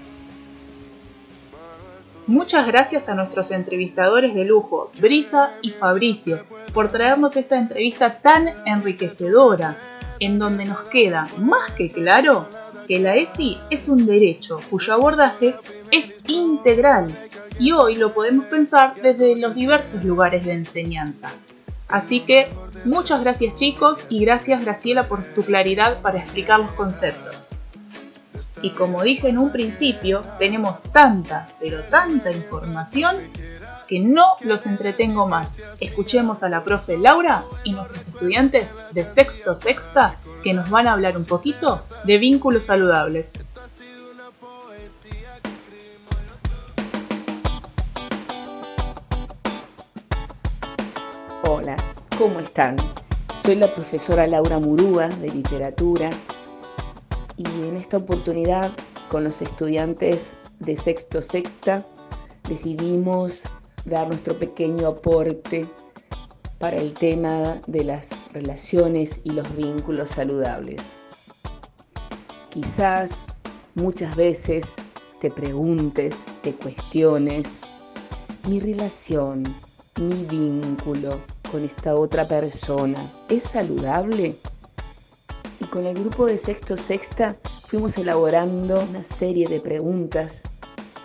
Muchas 2.27 2.65
gracias 2.67 3.09
a 3.09 3.15
nuestros 3.15 3.51
entrevistadores 3.51 4.33
de 4.33 4.45
lujo, 4.45 4.89
Brisa 4.99 5.51
y 5.61 5.71
Fabricio, 5.71 6.45
por 6.73 6.87
traernos 6.89 7.35
esta 7.35 7.57
entrevista 7.57 8.19
tan 8.19 8.47
enriquecedora, 8.65 9.77
en 10.19 10.39
donde 10.39 10.63
nos 10.63 10.87
queda 10.87 11.27
más 11.37 11.71
que 11.73 11.91
claro 11.91 12.47
que 12.87 12.99
la 12.99 13.15
ESI 13.15 13.57
es 13.69 13.89
un 13.89 14.05
derecho 14.05 14.59
cuyo 14.69 14.93
abordaje 14.93 15.55
es 15.91 16.15
integral 16.29 17.13
y 17.59 17.73
hoy 17.73 17.95
lo 17.95 18.13
podemos 18.13 18.45
pensar 18.45 18.95
desde 19.01 19.35
los 19.37 19.53
diversos 19.53 20.05
lugares 20.05 20.45
de 20.45 20.53
enseñanza. 20.53 21.29
Así 21.89 22.21
que 22.21 22.47
muchas 22.85 23.21
gracias 23.21 23.55
chicos 23.55 24.05
y 24.09 24.23
gracias 24.23 24.63
Graciela 24.63 25.09
por 25.09 25.23
tu 25.23 25.43
claridad 25.43 26.01
para 26.01 26.19
explicar 26.19 26.59
los 26.59 26.71
conceptos. 26.71 27.52
Y 28.63 28.69
como 28.69 29.03
dije 29.03 29.27
en 29.27 29.37
un 29.37 29.51
principio, 29.51 30.21
tenemos 30.39 30.81
tanta, 30.83 31.45
pero 31.59 31.83
tanta 31.83 32.31
información 32.31 33.17
que 33.89 33.99
no 33.99 34.23
los 34.39 34.65
entretengo 34.65 35.27
más. 35.27 35.57
Escuchemos 35.81 36.43
a 36.43 36.49
la 36.49 36.63
profe 36.63 36.97
Laura 36.97 37.43
y 37.65 37.73
nuestros 37.73 38.07
estudiantes 38.07 38.69
de 38.91 39.05
sexto 39.05 39.53
sexta 39.53 40.15
que 40.43 40.53
nos 40.53 40.69
van 40.69 40.87
a 40.87 40.93
hablar 40.93 41.17
un 41.17 41.25
poquito 41.25 41.81
de 42.05 42.17
vínculos 42.17 42.67
saludables. 42.67 43.33
Hola, 51.43 51.75
¿cómo 52.17 52.39
están? 52.39 52.77
Soy 53.43 53.55
la 53.55 53.67
profesora 53.67 54.25
Laura 54.25 54.57
Murúa 54.59 55.09
de 55.09 55.27
Literatura 55.27 56.09
y 57.37 57.45
en 57.45 57.75
esta 57.75 57.97
oportunidad 57.97 58.71
con 59.09 59.23
los 59.23 59.41
estudiantes 59.41 60.33
de 60.59 60.77
sexto 60.77 61.21
sexta 61.21 61.85
decidimos 62.47 63.43
dar 63.85 64.07
nuestro 64.07 64.37
pequeño 64.37 64.87
aporte 64.87 65.67
para 66.59 66.77
el 66.77 66.93
tema 66.93 67.61
de 67.67 67.83
las 67.83 68.23
relaciones 68.31 69.21
y 69.23 69.31
los 69.31 69.55
vínculos 69.55 70.09
saludables. 70.09 70.93
Quizás 72.49 73.35
muchas 73.75 74.15
veces 74.15 74.73
te 75.19 75.29
preguntes, 75.29 76.23
te 76.41 76.53
cuestiones, 76.53 77.61
mi 78.47 78.59
relación, 78.59 79.43
mi 79.99 80.25
vínculo 80.25 81.19
con 81.51 81.63
esta 81.63 81.95
otra 81.95 82.25
persona, 82.27 83.11
¿es 83.29 83.43
saludable? 83.43 84.35
Con 85.73 85.87
el 85.87 85.95
grupo 85.95 86.27
de 86.27 86.37
sexto 86.37 86.77
sexta 86.77 87.35
fuimos 87.65 87.97
elaborando 87.97 88.79
una 88.79 89.03
serie 89.03 89.47
de 89.47 89.59
preguntas, 89.59 90.43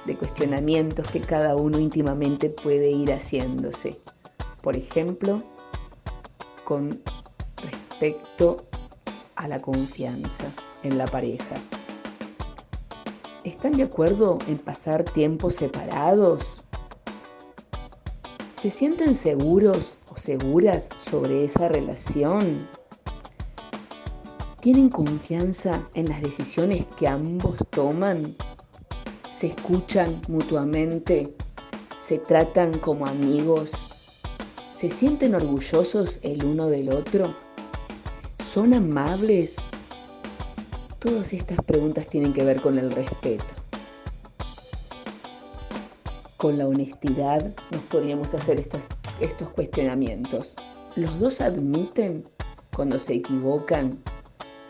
de 0.04 0.14
cuestionamientos 0.14 1.06
que 1.06 1.22
cada 1.22 1.56
uno 1.56 1.78
íntimamente 1.78 2.50
puede 2.50 2.90
ir 2.90 3.10
haciéndose. 3.10 3.98
Por 4.60 4.76
ejemplo, 4.76 5.42
con 6.66 7.00
respecto 7.62 8.66
a 9.36 9.48
la 9.48 9.58
confianza 9.62 10.44
en 10.82 10.98
la 10.98 11.06
pareja. 11.06 11.56
¿Están 13.44 13.72
de 13.72 13.84
acuerdo 13.84 14.38
en 14.48 14.58
pasar 14.58 15.02
tiempos 15.02 15.54
separados? 15.54 16.62
¿Se 18.60 18.70
sienten 18.70 19.14
seguros 19.14 19.98
o 20.10 20.18
seguras 20.18 20.90
sobre 21.10 21.46
esa 21.46 21.68
relación? 21.68 22.68
¿Tienen 24.60 24.88
confianza 24.88 25.88
en 25.94 26.08
las 26.08 26.20
decisiones 26.20 26.84
que 26.98 27.06
ambos 27.06 27.56
toman? 27.70 28.34
¿Se 29.30 29.46
escuchan 29.46 30.20
mutuamente? 30.26 31.32
¿Se 32.00 32.18
tratan 32.18 32.76
como 32.80 33.06
amigos? 33.06 33.70
¿Se 34.74 34.90
sienten 34.90 35.36
orgullosos 35.36 36.18
el 36.22 36.44
uno 36.44 36.66
del 36.66 36.88
otro? 36.90 37.32
¿Son 38.52 38.74
amables? 38.74 39.58
Todas 40.98 41.32
estas 41.34 41.58
preguntas 41.64 42.08
tienen 42.08 42.32
que 42.32 42.42
ver 42.42 42.60
con 42.60 42.80
el 42.80 42.90
respeto. 42.90 43.44
Con 46.36 46.58
la 46.58 46.66
honestidad 46.66 47.54
nos 47.70 47.82
podríamos 47.82 48.34
hacer 48.34 48.58
estos 49.20 49.48
cuestionamientos. 49.50 50.56
¿Los 50.96 51.16
dos 51.20 51.40
admiten 51.40 52.28
cuando 52.74 52.98
se 52.98 53.14
equivocan? 53.14 54.02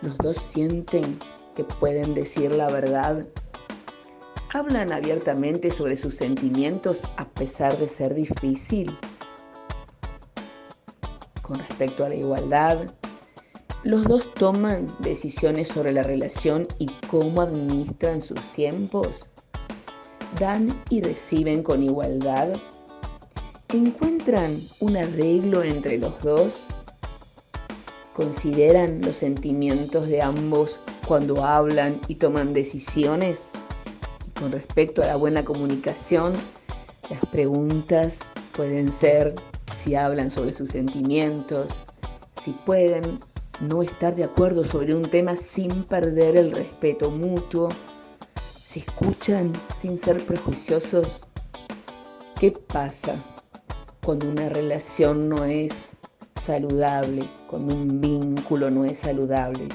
¿Los 0.00 0.16
dos 0.18 0.36
sienten 0.36 1.18
que 1.56 1.64
pueden 1.64 2.14
decir 2.14 2.52
la 2.52 2.68
verdad? 2.68 3.26
¿Hablan 4.54 4.92
abiertamente 4.92 5.70
sobre 5.70 5.96
sus 5.96 6.14
sentimientos 6.14 7.02
a 7.16 7.28
pesar 7.28 7.76
de 7.78 7.88
ser 7.88 8.14
difícil? 8.14 8.96
Con 11.42 11.58
respecto 11.58 12.04
a 12.04 12.10
la 12.10 12.14
igualdad, 12.14 12.92
los 13.82 14.04
dos 14.04 14.32
toman 14.34 14.86
decisiones 15.00 15.66
sobre 15.66 15.90
la 15.90 16.04
relación 16.04 16.68
y 16.78 16.86
cómo 17.10 17.42
administran 17.42 18.20
sus 18.20 18.40
tiempos. 18.52 19.28
Dan 20.38 20.80
y 20.90 21.00
reciben 21.00 21.64
con 21.64 21.82
igualdad. 21.82 22.50
¿Encuentran 23.72 24.60
un 24.78 24.96
arreglo 24.96 25.64
entre 25.64 25.98
los 25.98 26.22
dos? 26.22 26.68
¿Consideran 28.18 29.00
los 29.00 29.16
sentimientos 29.16 30.08
de 30.08 30.20
ambos 30.20 30.78
cuando 31.06 31.42
hablan 31.42 31.98
y 32.06 32.16
toman 32.16 32.52
decisiones? 32.52 33.52
con 34.38 34.52
respecto 34.52 35.02
a 35.02 35.06
la 35.06 35.16
buena 35.16 35.44
comunicación, 35.44 36.32
las 37.10 37.24
preguntas 37.26 38.32
pueden 38.56 38.92
ser 38.92 39.34
si 39.74 39.94
hablan 39.94 40.30
sobre 40.30 40.52
sus 40.52 40.70
sentimientos, 40.70 41.82
si 42.40 42.52
pueden 42.52 43.20
no 43.60 43.82
estar 43.82 44.14
de 44.14 44.24
acuerdo 44.24 44.64
sobre 44.64 44.94
un 44.94 45.10
tema 45.10 45.34
sin 45.34 45.84
perder 45.84 46.36
el 46.36 46.52
respeto 46.52 47.10
mutuo, 47.10 47.68
se 48.62 48.80
escuchan 48.80 49.52
sin 49.76 49.98
ser 49.98 50.24
prejuiciosos. 50.24 51.26
¿Qué 52.38 52.52
pasa 52.52 53.16
cuando 54.04 54.28
una 54.28 54.48
relación 54.48 55.28
no 55.28 55.44
es 55.44 55.97
saludable, 56.40 57.24
cuando 57.46 57.74
un 57.74 58.00
vínculo 58.00 58.70
no 58.70 58.84
es 58.84 59.00
saludable? 59.00 59.68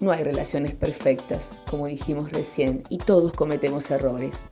No 0.00 0.10
hay 0.10 0.24
relaciones 0.24 0.74
perfectas, 0.74 1.58
como 1.70 1.86
dijimos 1.86 2.32
recién, 2.32 2.82
y 2.88 2.98
todos 2.98 3.32
cometemos 3.32 3.90
errores. 3.90 4.48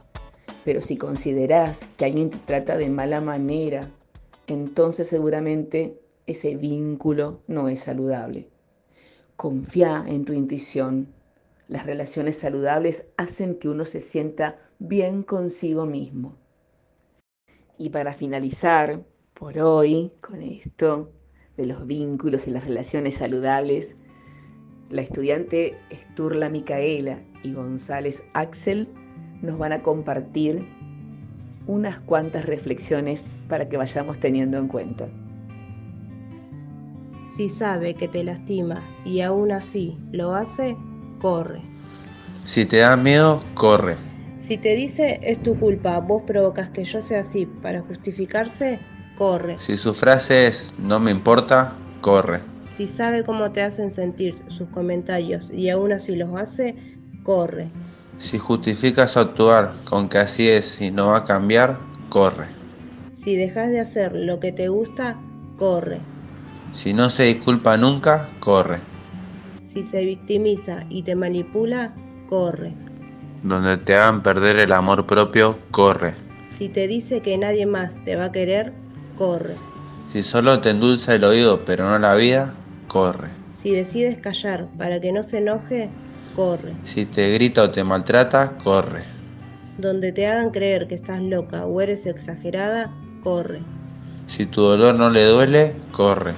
Pero 0.64 0.80
si 0.80 0.96
consideras 0.96 1.80
que 1.96 2.04
alguien 2.04 2.30
te 2.30 2.38
trata 2.38 2.76
de 2.76 2.88
mala 2.88 3.20
manera, 3.20 3.90
entonces 4.46 5.08
seguramente 5.08 6.00
ese 6.26 6.56
vínculo 6.56 7.40
no 7.46 7.68
es 7.68 7.80
saludable. 7.80 8.48
Confía 9.36 10.04
en 10.06 10.24
tu 10.24 10.32
intuición. 10.32 11.12
Las 11.66 11.86
relaciones 11.86 12.38
saludables 12.38 13.08
hacen 13.16 13.54
que 13.56 13.68
uno 13.68 13.84
se 13.84 14.00
sienta 14.00 14.58
bien 14.78 15.22
consigo 15.22 15.86
mismo. 15.86 16.36
Y 17.78 17.90
para 17.90 18.12
finalizar, 18.12 19.04
por 19.40 19.58
hoy, 19.58 20.12
con 20.20 20.42
esto 20.42 21.10
de 21.56 21.64
los 21.64 21.86
vínculos 21.86 22.46
y 22.46 22.50
las 22.50 22.62
relaciones 22.62 23.16
saludables, 23.16 23.96
la 24.90 25.00
estudiante 25.00 25.74
Esturla 25.88 26.50
Micaela 26.50 27.20
y 27.42 27.54
González 27.54 28.22
Axel 28.34 28.86
nos 29.40 29.56
van 29.56 29.72
a 29.72 29.82
compartir 29.82 30.62
unas 31.66 32.02
cuantas 32.02 32.44
reflexiones 32.44 33.30
para 33.48 33.70
que 33.70 33.78
vayamos 33.78 34.20
teniendo 34.20 34.58
en 34.58 34.68
cuenta. 34.68 35.08
Si 37.34 37.48
sabe 37.48 37.94
que 37.94 38.08
te 38.08 38.22
lastima 38.22 38.82
y 39.06 39.22
aún 39.22 39.52
así 39.52 39.96
lo 40.12 40.34
hace, 40.34 40.76
corre. 41.18 41.62
Si 42.44 42.66
te 42.66 42.76
da 42.76 42.94
miedo, 42.94 43.40
corre. 43.54 43.96
Si 44.42 44.58
te 44.58 44.74
dice 44.74 45.18
es 45.22 45.38
tu 45.38 45.58
culpa, 45.58 45.98
vos 45.98 46.24
provocas 46.26 46.68
que 46.68 46.84
yo 46.84 47.00
sea 47.00 47.20
así 47.20 47.46
para 47.46 47.80
justificarse, 47.80 48.78
corre. 49.20 49.58
Si 49.66 49.76
su 49.76 49.92
frase 49.92 50.46
es 50.46 50.72
no 50.78 50.98
me 50.98 51.10
importa, 51.10 51.74
corre. 52.00 52.40
Si 52.74 52.86
sabe 52.86 53.22
cómo 53.22 53.50
te 53.50 53.60
hacen 53.60 53.92
sentir 53.92 54.34
sus 54.48 54.66
comentarios 54.68 55.50
y 55.50 55.68
aún 55.68 55.92
así 55.92 56.16
los 56.16 56.34
hace, 56.40 56.74
corre. 57.22 57.70
Si 58.18 58.38
justificas 58.38 59.18
actuar 59.18 59.74
con 59.84 60.08
que 60.08 60.16
así 60.16 60.48
es 60.48 60.80
y 60.80 60.90
no 60.90 61.08
va 61.08 61.18
a 61.18 61.24
cambiar, 61.26 61.78
corre. 62.08 62.46
Si 63.14 63.36
dejas 63.36 63.68
de 63.68 63.80
hacer 63.80 64.14
lo 64.14 64.40
que 64.40 64.52
te 64.52 64.68
gusta, 64.68 65.18
corre. 65.58 66.00
Si 66.72 66.94
no 66.94 67.10
se 67.10 67.24
disculpa 67.24 67.76
nunca, 67.76 68.26
corre. 68.40 68.78
Si 69.68 69.82
se 69.82 70.02
victimiza 70.02 70.86
y 70.88 71.02
te 71.02 71.14
manipula, 71.14 71.92
corre. 72.26 72.72
Donde 73.42 73.76
te 73.76 73.96
hagan 73.96 74.22
perder 74.22 74.58
el 74.58 74.72
amor 74.72 75.06
propio, 75.06 75.58
corre. 75.70 76.14
Si 76.56 76.70
te 76.70 76.88
dice 76.88 77.20
que 77.20 77.36
nadie 77.36 77.66
más 77.66 78.02
te 78.04 78.16
va 78.16 78.26
a 78.26 78.32
querer, 78.32 78.72
corre. 79.20 79.56
Si 80.14 80.22
solo 80.22 80.62
te 80.62 80.70
endulza 80.70 81.14
el 81.14 81.24
oído 81.24 81.60
pero 81.66 81.90
no 81.90 81.98
la 81.98 82.14
vida, 82.14 82.54
corre. 82.88 83.28
Si 83.52 83.70
decides 83.70 84.16
callar 84.16 84.66
para 84.78 84.98
que 84.98 85.12
no 85.12 85.22
se 85.22 85.38
enoje, 85.38 85.90
corre. 86.34 86.74
Si 86.86 87.04
te 87.04 87.30
grita 87.34 87.64
o 87.64 87.70
te 87.70 87.84
maltrata, 87.84 88.56
corre. 88.64 89.04
Donde 89.76 90.10
te 90.12 90.26
hagan 90.26 90.50
creer 90.50 90.88
que 90.88 90.94
estás 90.94 91.20
loca 91.20 91.66
o 91.66 91.82
eres 91.82 92.06
exagerada, 92.06 92.90
corre. 93.22 93.60
Si 94.26 94.46
tu 94.46 94.62
dolor 94.62 94.94
no 94.94 95.10
le 95.10 95.26
duele, 95.26 95.74
corre. 95.92 96.34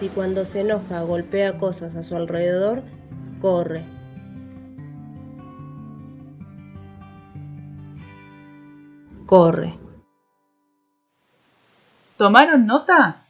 Si 0.00 0.08
cuando 0.08 0.46
se 0.46 0.62
enoja 0.62 1.02
golpea 1.02 1.58
cosas 1.58 1.94
a 1.96 2.02
su 2.02 2.16
alrededor, 2.16 2.82
corre. 3.42 3.82
Corre. 9.26 9.85
¿Tomaron 12.16 12.66
nota? 12.66 13.24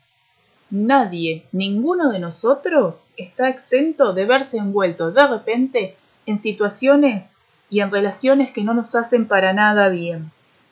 Nadie, 0.71 1.47
ninguno 1.51 2.11
de 2.11 2.21
nosotros, 2.21 3.07
está 3.17 3.49
exento 3.49 4.13
de 4.13 4.27
verse 4.27 4.59
envuelto 4.59 5.11
de 5.11 5.27
repente 5.27 5.97
en 6.25 6.39
situaciones 6.39 7.31
y 7.69 7.81
en 7.81 7.91
relaciones 7.91 8.53
que 8.53 8.63
no 8.63 8.75
nos 8.75 8.95
hacen 8.95 9.27
para 9.27 9.53
nada 9.53 9.89
bien. 9.89 10.31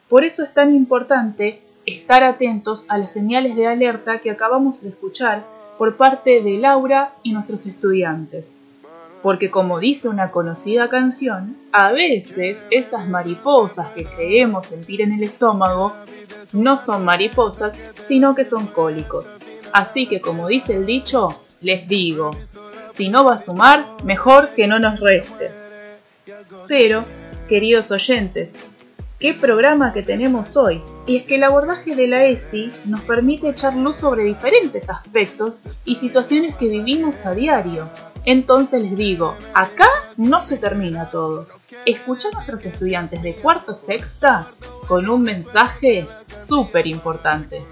Por 0.09 0.25
eso 0.25 0.45
es 0.45 0.55
tan 0.55 0.73
importante 0.73 1.61
estar 1.87 2.23
atentos 2.23 2.87
a 2.89 2.99
las 2.99 3.13
señales 3.13 3.57
de 3.57 3.67
alerta 3.67 4.21
que 4.21 4.31
acabamos 4.31 4.81
de 4.81 4.91
escuchar 4.91 5.43
por 5.77 5.97
parte 5.97 6.41
de 6.41 6.59
Laura 6.59 7.15
y 7.25 7.33
nuestros 7.33 7.67
estudiantes 7.67 8.47
porque 9.25 9.51
como 9.51 9.81
dice 9.81 10.11
una 10.11 10.31
conocida 10.31 10.91
canción, 10.91 11.57
a 11.73 11.93
veces 11.93 12.67
esas 12.71 13.09
mariposas 13.09 13.89
que 13.95 14.05
creemos 14.05 14.67
sentir 14.67 15.01
en 15.01 15.13
el 15.13 15.23
estómago 15.23 15.95
no 16.53 16.77
son 16.77 17.07
mariposas, 17.07 17.73
sino 18.05 18.35
que 18.35 18.45
son 18.45 18.67
cólicos. 18.67 19.25
Así 19.73 20.07
que 20.07 20.21
como 20.21 20.47
dice 20.47 20.75
el 20.75 20.85
dicho, 20.85 21.43
les 21.63 21.89
digo, 21.89 22.33
si 22.93 23.09
no 23.09 23.25
va 23.25 23.37
a 23.37 23.39
sumar, 23.39 23.87
mejor 24.05 24.51
que 24.51 24.67
no 24.67 24.79
nos 24.79 25.01
reste. 25.01 25.51
Pero, 26.69 27.07
queridos 27.49 27.91
oyentes, 27.93 28.51
qué 29.19 29.33
programa 29.33 29.95
que 29.95 30.03
tenemos 30.03 30.55
hoy. 30.55 30.83
Y 31.07 31.17
es 31.17 31.25
que 31.25 31.37
el 31.37 31.45
abordaje 31.45 31.97
de 31.97 32.09
la 32.09 32.27
ESI 32.27 32.71
nos 32.85 33.01
permite 33.01 33.49
echar 33.49 33.75
luz 33.75 33.97
sobre 33.97 34.25
diferentes 34.25 34.91
aspectos 34.91 35.55
y 35.87 35.95
situaciones 35.95 36.57
que 36.57 36.69
vivimos 36.69 37.25
a 37.25 37.33
diario 37.33 37.89
entonces 38.27 38.81
les 38.81 38.97
digo, 38.97 39.37
acá 39.53 39.87
no 40.17 40.41
se 40.41 40.57
termina 40.57 41.11
todo. 41.11 41.47
Escucha 41.85 42.29
a 42.29 42.31
nuestros 42.33 42.65
estudiantes 42.65 43.21
de 43.21 43.35
cuarto 43.35 43.75
sexta 43.75 44.51
con 44.89 45.09
un 45.11 45.23
mensaje 45.23 46.07
súper 46.27 46.87
importante. 46.87 47.63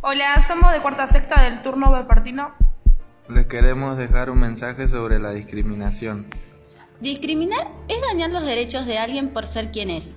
Hola, 0.00 0.40
somos 0.40 0.72
de 0.72 0.80
cuarta 0.80 1.08
sexta 1.08 1.42
del 1.42 1.60
turno 1.62 1.92
vespertino 1.92 2.67
les 3.28 3.46
queremos 3.46 3.98
dejar 3.98 4.30
un 4.30 4.38
mensaje 4.38 4.88
sobre 4.88 5.18
la 5.18 5.32
discriminación. 5.32 6.26
Discriminar 7.00 7.68
es 7.88 8.00
dañar 8.00 8.30
los 8.30 8.42
derechos 8.42 8.86
de 8.86 8.96
alguien 8.96 9.28
por 9.28 9.44
ser 9.44 9.70
quien 9.70 9.90
es. 9.90 10.16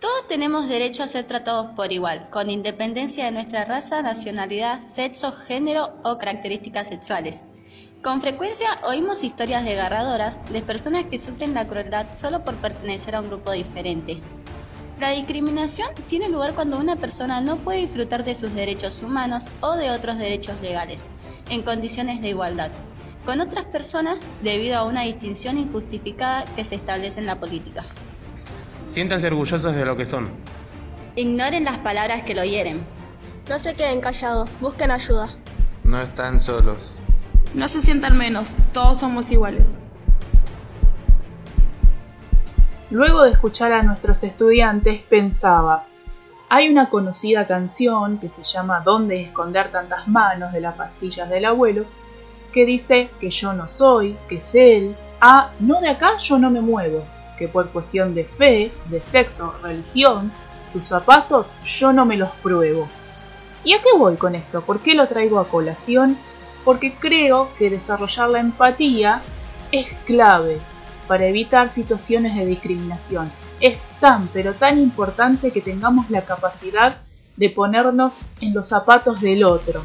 Todos 0.00 0.26
tenemos 0.26 0.68
derecho 0.68 1.04
a 1.04 1.08
ser 1.08 1.26
tratados 1.26 1.68
por 1.76 1.92
igual, 1.92 2.28
con 2.30 2.50
independencia 2.50 3.26
de 3.26 3.32
nuestra 3.32 3.64
raza, 3.66 4.02
nacionalidad, 4.02 4.80
sexo, 4.80 5.30
género 5.30 5.94
o 6.02 6.18
características 6.18 6.88
sexuales. 6.88 7.42
Con 8.02 8.20
frecuencia 8.20 8.68
oímos 8.84 9.22
historias 9.22 9.64
desgarradoras 9.64 10.40
de 10.50 10.62
personas 10.62 11.04
que 11.04 11.18
sufren 11.18 11.54
la 11.54 11.68
crueldad 11.68 12.06
solo 12.14 12.44
por 12.44 12.56
pertenecer 12.56 13.14
a 13.14 13.20
un 13.20 13.28
grupo 13.28 13.52
diferente. 13.52 14.20
La 15.00 15.12
discriminación 15.12 15.88
tiene 16.08 16.28
lugar 16.28 16.54
cuando 16.54 16.76
una 16.76 16.94
persona 16.94 17.40
no 17.40 17.56
puede 17.56 17.78
disfrutar 17.78 18.22
de 18.22 18.34
sus 18.34 18.54
derechos 18.54 19.02
humanos 19.02 19.46
o 19.62 19.74
de 19.74 19.90
otros 19.90 20.18
derechos 20.18 20.60
legales, 20.60 21.06
en 21.48 21.62
condiciones 21.62 22.20
de 22.20 22.28
igualdad, 22.28 22.70
con 23.24 23.40
otras 23.40 23.64
personas 23.64 24.26
debido 24.42 24.76
a 24.76 24.84
una 24.84 25.00
distinción 25.00 25.56
injustificada 25.56 26.44
que 26.54 26.66
se 26.66 26.74
establece 26.74 27.18
en 27.18 27.24
la 27.24 27.40
política. 27.40 27.82
Siéntanse 28.78 29.28
orgullosos 29.28 29.74
de 29.74 29.86
lo 29.86 29.96
que 29.96 30.04
son. 30.04 30.28
Ignoren 31.16 31.64
las 31.64 31.78
palabras 31.78 32.22
que 32.24 32.34
lo 32.34 32.44
hieren. 32.44 32.82
No 33.48 33.58
se 33.58 33.72
queden 33.72 34.02
callados, 34.02 34.50
busquen 34.60 34.90
ayuda. 34.90 35.30
No 35.82 35.98
están 36.02 36.42
solos. 36.42 36.96
No 37.54 37.68
se 37.68 37.80
sientan 37.80 38.18
menos, 38.18 38.50
todos 38.74 38.98
somos 38.98 39.30
iguales. 39.30 39.80
Luego 42.90 43.22
de 43.22 43.30
escuchar 43.30 43.72
a 43.72 43.84
nuestros 43.84 44.24
estudiantes 44.24 45.00
pensaba, 45.02 45.84
hay 46.48 46.68
una 46.68 46.90
conocida 46.90 47.46
canción 47.46 48.18
que 48.18 48.28
se 48.28 48.42
llama 48.42 48.80
¿Dónde 48.80 49.22
esconder 49.22 49.70
tantas 49.70 50.08
manos 50.08 50.52
de 50.52 50.60
las 50.60 50.74
pastillas 50.74 51.30
del 51.30 51.44
abuelo? 51.44 51.84
que 52.52 52.66
dice 52.66 53.08
que 53.20 53.30
yo 53.30 53.52
no 53.52 53.68
soy, 53.68 54.16
que 54.28 54.38
es 54.38 54.54
él, 54.56 54.96
ah, 55.20 55.50
no 55.60 55.80
de 55.80 55.88
acá 55.88 56.16
yo 56.16 56.40
no 56.40 56.50
me 56.50 56.60
muevo, 56.60 57.04
que 57.38 57.46
por 57.46 57.68
cuestión 57.70 58.12
de 58.12 58.24
fe, 58.24 58.72
de 58.86 59.00
sexo, 59.00 59.54
religión, 59.62 60.32
tus 60.72 60.88
zapatos 60.88 61.46
yo 61.64 61.92
no 61.92 62.04
me 62.04 62.16
los 62.16 62.30
pruebo. 62.42 62.88
¿Y 63.62 63.74
a 63.74 63.78
qué 63.78 63.96
voy 63.96 64.16
con 64.16 64.34
esto? 64.34 64.62
¿Por 64.62 64.80
qué 64.80 64.96
lo 64.96 65.06
traigo 65.06 65.38
a 65.38 65.46
colación? 65.46 66.18
Porque 66.64 66.92
creo 66.92 67.50
que 67.56 67.70
desarrollar 67.70 68.30
la 68.30 68.40
empatía 68.40 69.22
es 69.70 69.86
clave 70.06 70.58
para 71.10 71.26
evitar 71.26 71.72
situaciones 71.72 72.36
de 72.36 72.46
discriminación. 72.46 73.32
Es 73.58 73.78
tan, 73.98 74.28
pero 74.28 74.54
tan 74.54 74.78
importante 74.78 75.50
que 75.50 75.60
tengamos 75.60 76.08
la 76.08 76.24
capacidad 76.24 76.98
de 77.36 77.50
ponernos 77.50 78.20
en 78.40 78.54
los 78.54 78.68
zapatos 78.68 79.20
del 79.20 79.42
otro. 79.42 79.82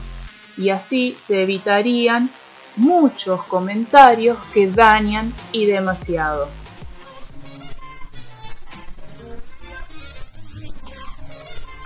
Y 0.55 0.69
así 0.69 1.17
se 1.19 1.41
evitarían 1.41 2.29
muchos 2.75 3.43
comentarios 3.45 4.37
que 4.53 4.69
dañan 4.69 5.33
y 5.51 5.65
demasiado. 5.65 6.47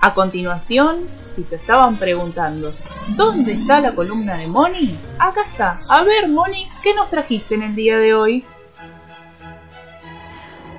A 0.02 0.13
continuación, 0.13 1.08
si 1.32 1.45
se 1.45 1.56
estaban 1.56 1.95
preguntando, 1.95 2.73
¿dónde 3.15 3.54
está 3.54 3.80
la 3.80 3.95
columna 3.95 4.36
de 4.36 4.47
Moni? 4.47 4.97
Acá 5.17 5.43
está. 5.49 5.80
A 5.88 6.04
ver, 6.04 6.28
Moni, 6.28 6.67
¿qué 6.84 6.93
nos 6.93 7.10
trajiste 7.10 7.56
en 7.56 7.63
el 7.63 7.75
día 7.75 7.97
de 7.99 8.13
hoy? 8.13 8.45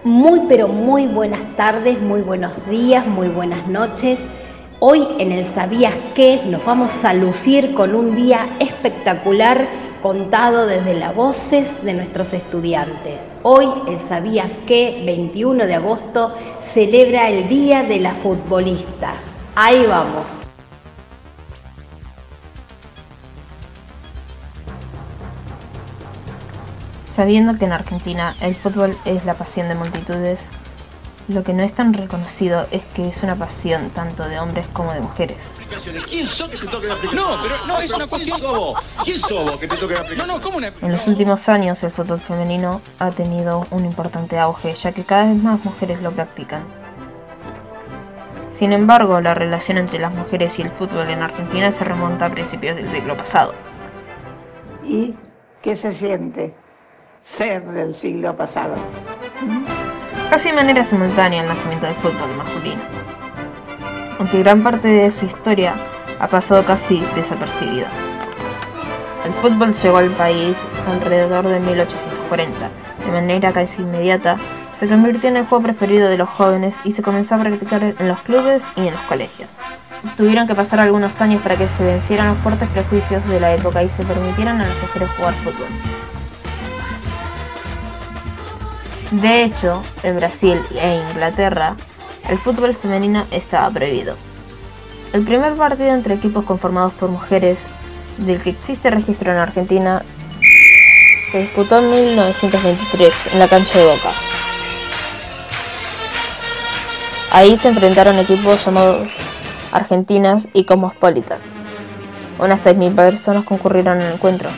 Muy 0.04 0.46
pero 0.48 0.66
muy 0.66 1.06
buenas 1.06 1.56
tardes, 1.56 2.00
muy 2.00 2.22
buenos 2.22 2.52
días, 2.70 3.06
muy 3.06 3.28
buenas 3.28 3.68
noches. 3.68 4.18
Hoy 4.78 5.06
en 5.18 5.30
el 5.30 5.44
Sabías 5.44 5.92
qué 6.14 6.40
nos 6.46 6.64
vamos 6.64 7.04
a 7.04 7.12
lucir 7.12 7.74
con 7.74 7.94
un 7.94 8.16
día 8.16 8.48
espectacular 8.60 9.66
contado 10.00 10.66
desde 10.66 10.94
las 10.94 11.14
voces 11.14 11.84
de 11.84 11.92
nuestros 11.92 12.32
estudiantes. 12.32 13.26
Hoy 13.42 13.68
el 13.88 13.98
Sabías 13.98 14.48
qué 14.66 15.02
21 15.04 15.66
de 15.66 15.74
agosto 15.74 16.32
celebra 16.62 17.28
el 17.28 17.46
Día 17.50 17.82
de 17.82 18.00
la 18.00 18.14
Futbolista. 18.14 19.12
Ahí 19.54 19.84
vamos. 19.86 20.49
Sabiendo 27.20 27.58
que 27.58 27.66
en 27.66 27.72
Argentina 27.72 28.34
el 28.40 28.54
fútbol 28.54 28.96
es 29.04 29.26
la 29.26 29.34
pasión 29.34 29.68
de 29.68 29.74
multitudes, 29.74 30.40
lo 31.28 31.42
que 31.42 31.52
no 31.52 31.62
es 31.62 31.74
tan 31.74 31.92
reconocido 31.92 32.66
es 32.70 32.80
que 32.94 33.10
es 33.10 33.22
una 33.22 33.36
pasión 33.36 33.90
tanto 33.90 34.26
de 34.26 34.38
hombres 34.38 34.66
como 34.72 34.94
de 34.94 35.00
mujeres. 35.00 35.36
¿Quién 36.08 36.26
sos 36.26 36.48
que 36.48 36.56
te 36.56 36.66
toque 36.66 36.86
la 36.86 36.94
No, 36.94 37.26
pero 37.42 37.56
no, 37.66 37.78
es 37.78 37.92
una 37.92 38.06
cuestión. 38.06 38.40
¿Quién 39.04 39.18
sos 39.20 39.58
que 39.58 39.68
te 39.68 39.76
toque 39.76 39.92
la 39.92 40.04
No, 40.16 40.26
no, 40.26 40.40
¿cómo 40.40 40.56
una... 40.56 40.72
En 40.80 40.92
los 40.92 41.06
últimos 41.06 41.46
años 41.50 41.84
el 41.84 41.90
fútbol 41.90 42.20
femenino 42.20 42.80
ha 42.98 43.10
tenido 43.10 43.66
un 43.70 43.84
importante 43.84 44.38
auge, 44.38 44.72
ya 44.72 44.92
que 44.92 45.04
cada 45.04 45.30
vez 45.30 45.42
más 45.42 45.62
mujeres 45.62 46.00
lo 46.00 46.12
practican. 46.12 46.64
Sin 48.58 48.72
embargo, 48.72 49.20
la 49.20 49.34
relación 49.34 49.76
entre 49.76 49.98
las 49.98 50.14
mujeres 50.14 50.58
y 50.58 50.62
el 50.62 50.70
fútbol 50.70 51.10
en 51.10 51.20
Argentina 51.20 51.70
se 51.70 51.84
remonta 51.84 52.24
a 52.24 52.30
principios 52.30 52.76
del 52.76 52.90
siglo 52.90 53.14
pasado. 53.14 53.52
¿Y 54.82 55.14
qué 55.60 55.76
se 55.76 55.92
siente? 55.92 56.54
ser 57.22 57.64
del 57.66 57.94
siglo 57.94 58.36
pasado. 58.36 58.74
Casi 60.30 60.48
de 60.48 60.54
manera 60.54 60.84
simultánea 60.84 61.42
el 61.42 61.48
nacimiento 61.48 61.86
del 61.86 61.94
fútbol 61.96 62.30
masculino, 62.36 62.80
aunque 64.18 64.38
gran 64.38 64.62
parte 64.62 64.88
de 64.88 65.10
su 65.10 65.26
historia 65.26 65.74
ha 66.18 66.28
pasado 66.28 66.64
casi 66.64 67.00
desapercibida. 67.14 67.88
El 69.24 69.32
fútbol 69.34 69.74
llegó 69.74 69.98
al 69.98 70.10
país 70.10 70.56
alrededor 70.88 71.46
de 71.46 71.60
1840. 71.60 72.70
De 73.04 73.12
manera 73.12 73.52
casi 73.52 73.82
inmediata, 73.82 74.36
se 74.78 74.88
convirtió 74.88 75.28
en 75.28 75.36
el 75.36 75.46
juego 75.46 75.64
preferido 75.64 76.08
de 76.08 76.16
los 76.16 76.28
jóvenes 76.28 76.74
y 76.84 76.92
se 76.92 77.02
comenzó 77.02 77.34
a 77.34 77.38
practicar 77.38 77.82
en 77.82 78.08
los 78.08 78.18
clubes 78.20 78.62
y 78.76 78.86
en 78.86 78.92
los 78.92 79.00
colegios. 79.02 79.50
Tuvieron 80.16 80.46
que 80.46 80.54
pasar 80.54 80.80
algunos 80.80 81.20
años 81.20 81.42
para 81.42 81.56
que 81.56 81.68
se 81.68 81.84
vencieran 81.84 82.28
los 82.28 82.38
fuertes 82.38 82.68
prejuicios 82.70 83.26
de 83.28 83.40
la 83.40 83.54
época 83.54 83.82
y 83.82 83.90
se 83.90 84.04
permitieran 84.04 84.60
a 84.60 84.66
los 84.66 84.82
mujeres 84.82 85.10
jugar 85.10 85.34
fútbol. 85.34 86.09
De 89.10 89.42
hecho, 89.42 89.82
en 90.04 90.16
Brasil 90.16 90.60
e 90.80 91.02
Inglaterra, 91.10 91.74
el 92.28 92.38
fútbol 92.38 92.76
femenino 92.76 93.26
estaba 93.32 93.68
prohibido. 93.70 94.14
El 95.12 95.24
primer 95.24 95.54
partido 95.54 95.88
entre 95.88 96.14
equipos 96.14 96.44
conformados 96.44 96.92
por 96.92 97.10
mujeres, 97.10 97.58
del 98.18 98.40
que 98.40 98.50
existe 98.50 98.88
registro 98.88 99.32
en 99.32 99.38
Argentina, 99.38 100.02
se 101.32 101.40
disputó 101.40 101.80
en 101.80 101.90
1923 101.90 103.14
en 103.32 103.38
la 103.40 103.48
cancha 103.48 103.78
de 103.78 103.84
Boca. 103.84 104.10
Ahí 107.32 107.56
se 107.56 107.68
enfrentaron 107.68 108.16
equipos 108.18 108.64
llamados 108.64 109.08
Argentinas 109.72 110.48
y 110.52 110.64
Cosmopolitas. 110.64 111.38
Unas 112.38 112.64
6.000 112.64 112.94
personas 112.94 113.44
concurrieron 113.44 114.00
al 114.00 114.12
encuentro, 114.12 114.50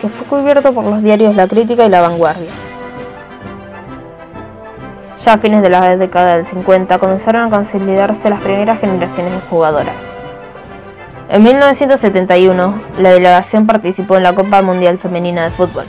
que 0.00 0.08
fue 0.08 0.26
cubierto 0.26 0.72
por 0.72 0.84
los 0.84 1.02
diarios 1.02 1.36
La 1.36 1.46
Crítica 1.46 1.84
y 1.84 1.90
La 1.90 2.00
Vanguardia. 2.00 2.65
Ya 5.26 5.32
a 5.32 5.38
fines 5.38 5.60
de 5.60 5.68
la 5.68 5.96
década 5.96 6.36
del 6.36 6.46
50 6.46 7.00
comenzaron 7.00 7.48
a 7.48 7.50
consolidarse 7.50 8.30
las 8.30 8.40
primeras 8.40 8.78
generaciones 8.78 9.32
de 9.32 9.40
jugadoras. 9.50 10.08
En 11.28 11.42
1971, 11.42 12.80
la 13.00 13.10
delegación 13.10 13.66
participó 13.66 14.16
en 14.16 14.22
la 14.22 14.34
Copa 14.34 14.62
Mundial 14.62 14.98
Femenina 14.98 15.42
de 15.42 15.50
Fútbol, 15.50 15.84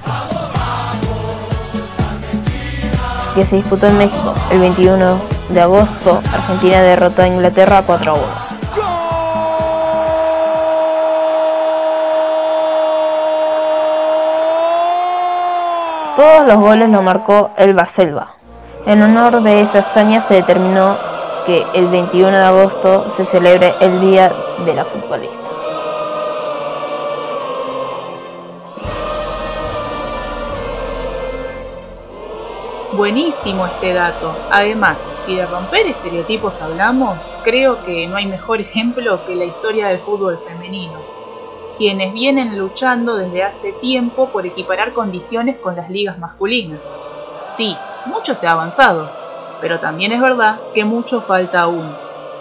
que 3.36 3.45
se 3.45 3.58
disputó 3.58 3.86
en 3.86 4.00
México 4.00 4.34
el 4.50 4.60
21 4.60 5.19
de 5.50 5.62
agosto. 5.62 6.19
Argentina 6.34 6.82
derrotó 6.82 7.21
a 7.21 7.28
Inglaterra 7.28 7.84
4 7.86 8.12
a 8.12 8.15
1. 8.15 8.23
Todos 16.15 16.47
los 16.47 16.58
goles 16.58 16.89
lo 16.89 17.04
marcó 17.04 17.52
Elba 17.56 17.86
Selva. 17.86 18.37
En 18.88 19.04
honor 19.04 19.43
de 19.43 19.60
esa 19.60 19.80
hazaña 19.80 20.21
se 20.21 20.36
determinó 20.36 20.95
que 21.45 21.65
el 21.73 21.88
21 21.88 22.32
de 22.32 22.38
agosto 22.38 23.10
se 23.10 23.26
celebre 23.26 23.73
el 23.82 24.00
Día 24.00 24.32
de 24.65 24.73
la 24.73 24.86
Futbolista. 24.86 25.41
Buenísimo 32.93 33.65
este 33.65 33.93
dato. 33.93 34.34
Además, 34.52 34.95
si 35.26 35.36
de 35.36 35.45
romper 35.45 35.88
estereotipos 35.88 36.62
hablamos, 36.62 37.19
creo 37.43 37.84
que 37.84 38.08
no 38.08 38.15
hay 38.15 38.26
mejor 38.26 38.62
ejemplo 38.62 39.19
que 39.26 39.36
la 39.36 39.43
historia 39.43 39.89
del 39.89 40.00
fútbol 40.00 40.39
femenino, 40.47 40.97
quienes 41.78 42.13
vienen 42.13 42.58
luchando 42.58 43.17
desde 43.17 43.43
hace 43.43 43.73
tiempo 43.73 44.30
por 44.30 44.45
equiparar 44.45 44.93
condiciones 44.93 45.58
con 45.58 45.76
las 45.76 45.89
ligas 45.89 46.17
masculinas. 46.19 46.80
Sí, 47.58 47.76
mucho 48.08 48.36
se 48.36 48.48
ha 48.48 48.52
avanzado, 48.52 49.10
pero 49.62 49.80
también 49.80 50.12
es 50.12 50.22
verdad 50.22 50.60
que 50.74 50.86
mucho 50.86 51.22
falta 51.22 51.62
aún. 51.62 51.96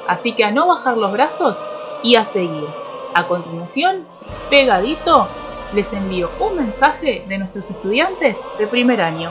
Así 0.08 0.32
que 0.32 0.44
a 0.44 0.50
no 0.50 0.66
bajar 0.66 0.96
los 0.96 1.12
brazos 1.12 1.56
y 2.02 2.16
a 2.16 2.24
seguir. 2.24 2.66
A 3.14 3.26
continuación, 3.26 4.06
pegadito, 4.50 5.26
les 5.74 5.92
envío 5.92 6.30
un 6.38 6.56
mensaje 6.56 7.24
de 7.28 7.38
nuestros 7.38 7.70
estudiantes 7.70 8.36
de 8.58 8.66
primer 8.66 9.00
año. 9.00 9.30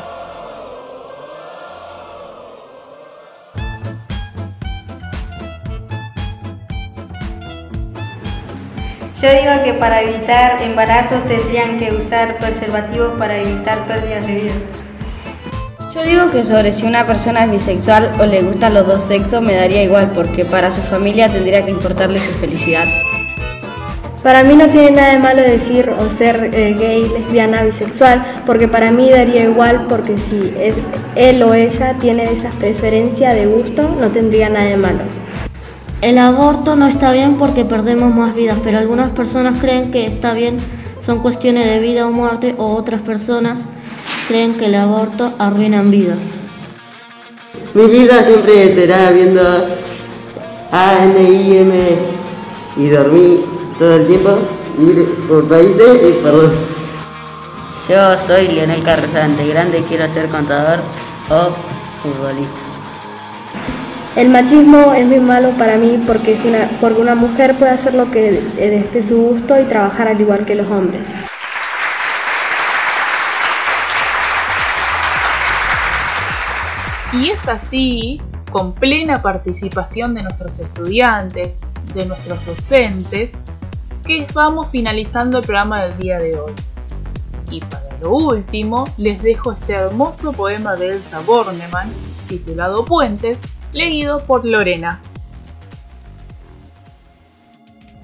Yo 9.22 9.32
digo 9.32 9.64
que 9.64 9.74
para 9.74 10.02
evitar 10.02 10.62
embarazos 10.62 11.24
tendrían 11.28 11.80
que 11.80 11.94
usar 11.96 12.38
preservativos 12.38 13.18
para 13.18 13.38
evitar 13.38 13.86
pérdidas 13.88 14.28
de 14.28 14.36
vida. 14.36 14.54
Yo 15.96 16.04
digo 16.04 16.30
que 16.30 16.44
sobre 16.44 16.74
si 16.74 16.86
una 16.86 17.08
persona 17.08 17.46
es 17.46 17.52
bisexual 17.52 18.12
o 18.20 18.26
le 18.26 18.42
gustan 18.42 18.74
los 18.74 18.86
dos 18.86 19.04
sexos 19.04 19.42
me 19.42 19.56
daría 19.56 19.82
igual 19.82 20.12
porque 20.14 20.44
para 20.44 20.70
su 20.70 20.82
familia 20.82 21.32
tendría 21.32 21.64
que 21.64 21.72
importarle 21.72 22.22
su 22.22 22.34
felicidad. 22.34 22.84
Para 24.22 24.44
mí 24.44 24.58
no 24.58 24.68
tiene 24.68 24.92
nada 24.92 25.14
de 25.14 25.20
malo 25.20 25.42
decir 25.42 25.90
o 25.90 26.10
ser 26.10 26.50
eh, 26.54 26.76
gay, 26.78 27.08
lesbiana, 27.08 27.64
bisexual, 27.64 28.26
porque 28.46 28.68
para 28.68 28.92
mí 28.92 29.10
daría 29.10 29.44
igual 29.44 29.86
porque 29.88 30.18
si 30.18 30.54
es 30.60 30.76
él 31.16 31.42
o 31.44 31.54
ella 31.54 31.94
tiene 32.02 32.24
esa 32.24 32.50
preferencia 32.50 33.34
de 33.34 33.46
gusto, 33.46 33.96
no 33.98 34.10
tendría 34.10 34.50
nada 34.50 34.66
de 34.66 34.76
malo. 34.76 35.04
El 36.02 36.18
aborto 36.18 36.76
no 36.76 36.88
está 36.88 37.14
bien 37.14 37.36
porque 37.36 37.64
perdemos 37.64 38.14
más 38.14 38.36
vidas, 38.36 38.58
pero 38.66 38.80
algunas 38.80 39.14
personas 39.14 39.60
creen 39.60 39.94
que 39.94 40.04
está 40.04 40.34
bien, 40.34 40.58
son 41.06 41.20
cuestiones 41.20 41.68
de 41.68 41.80
vida 41.80 42.06
o 42.06 42.12
muerte, 42.12 42.54
o 42.58 42.76
otras 42.76 43.00
personas 43.00 43.60
creen 44.28 44.56
que 44.56 44.66
el 44.66 44.76
aborto 44.76 45.34
arruina 45.40 45.82
vidas. 45.84 46.44
Mi 47.74 47.88
vida 47.88 48.24
siempre 48.24 48.74
será 48.74 49.12
viendo 49.12 49.42
A, 50.72 51.04
N, 51.04 51.22
I, 51.22 51.58
M 51.58 51.96
y 52.78 52.90
dormir 52.90 53.46
todo 53.78 53.96
el 53.96 54.08
tiempo, 54.08 54.38
ir 54.80 55.06
por 55.28 55.48
países 55.48 56.18
y 56.18 56.24
perdón. 56.24 56.54
Yo 57.88 58.18
soy 58.26 58.48
Lionel 58.48 58.84
Carrasante, 58.84 59.48
grande 59.48 59.84
quiero 59.88 60.12
ser 60.14 60.30
contador 60.30 60.80
o 61.30 61.50
futbolista. 62.02 62.60
El 64.16 64.30
machismo 64.30 64.94
es 64.94 65.06
muy 65.06 65.20
malo 65.20 65.50
para 65.58 65.76
mí 65.78 66.02
porque, 66.08 66.38
si 66.38 66.48
una, 66.48 66.70
porque 66.80 67.02
una 67.02 67.16
mujer 67.16 67.54
puede 67.56 67.72
hacer 67.72 67.94
lo 67.94 68.10
que 68.10 68.42
desde 68.56 69.04
su 69.04 69.18
gusto 69.18 69.60
y 69.60 69.66
trabajar 69.66 70.08
al 70.08 70.20
igual 70.20 70.46
que 70.46 70.56
los 70.56 70.68
hombres. 70.68 71.02
Y 77.18 77.30
es 77.30 77.48
así, 77.48 78.22
con 78.52 78.74
plena 78.74 79.22
participación 79.22 80.16
de 80.16 80.24
nuestros 80.24 80.60
estudiantes, 80.60 81.56
de 81.94 82.06
nuestros 82.06 82.46
docentes, 82.46 83.32
que 84.06 84.28
vamos 84.34 84.68
finalizando 84.70 85.38
el 85.38 85.46
programa 85.46 85.84
del 85.84 85.98
día 85.98 86.20
de 86.20 86.38
hoy. 86.38 86.52
Y 87.50 87.62
para 87.62 87.98
lo 88.02 88.12
último, 88.12 88.84
les 88.98 89.24
dejo 89.24 89.54
este 89.54 89.76
hermoso 89.76 90.34
poema 90.34 90.76
de 90.76 90.96
Elsa 90.96 91.22
Bornemann, 91.22 91.90
titulado 92.28 92.84
Puentes, 92.84 93.38
leído 93.72 94.26
por 94.26 94.44
Lorena. 94.44 95.00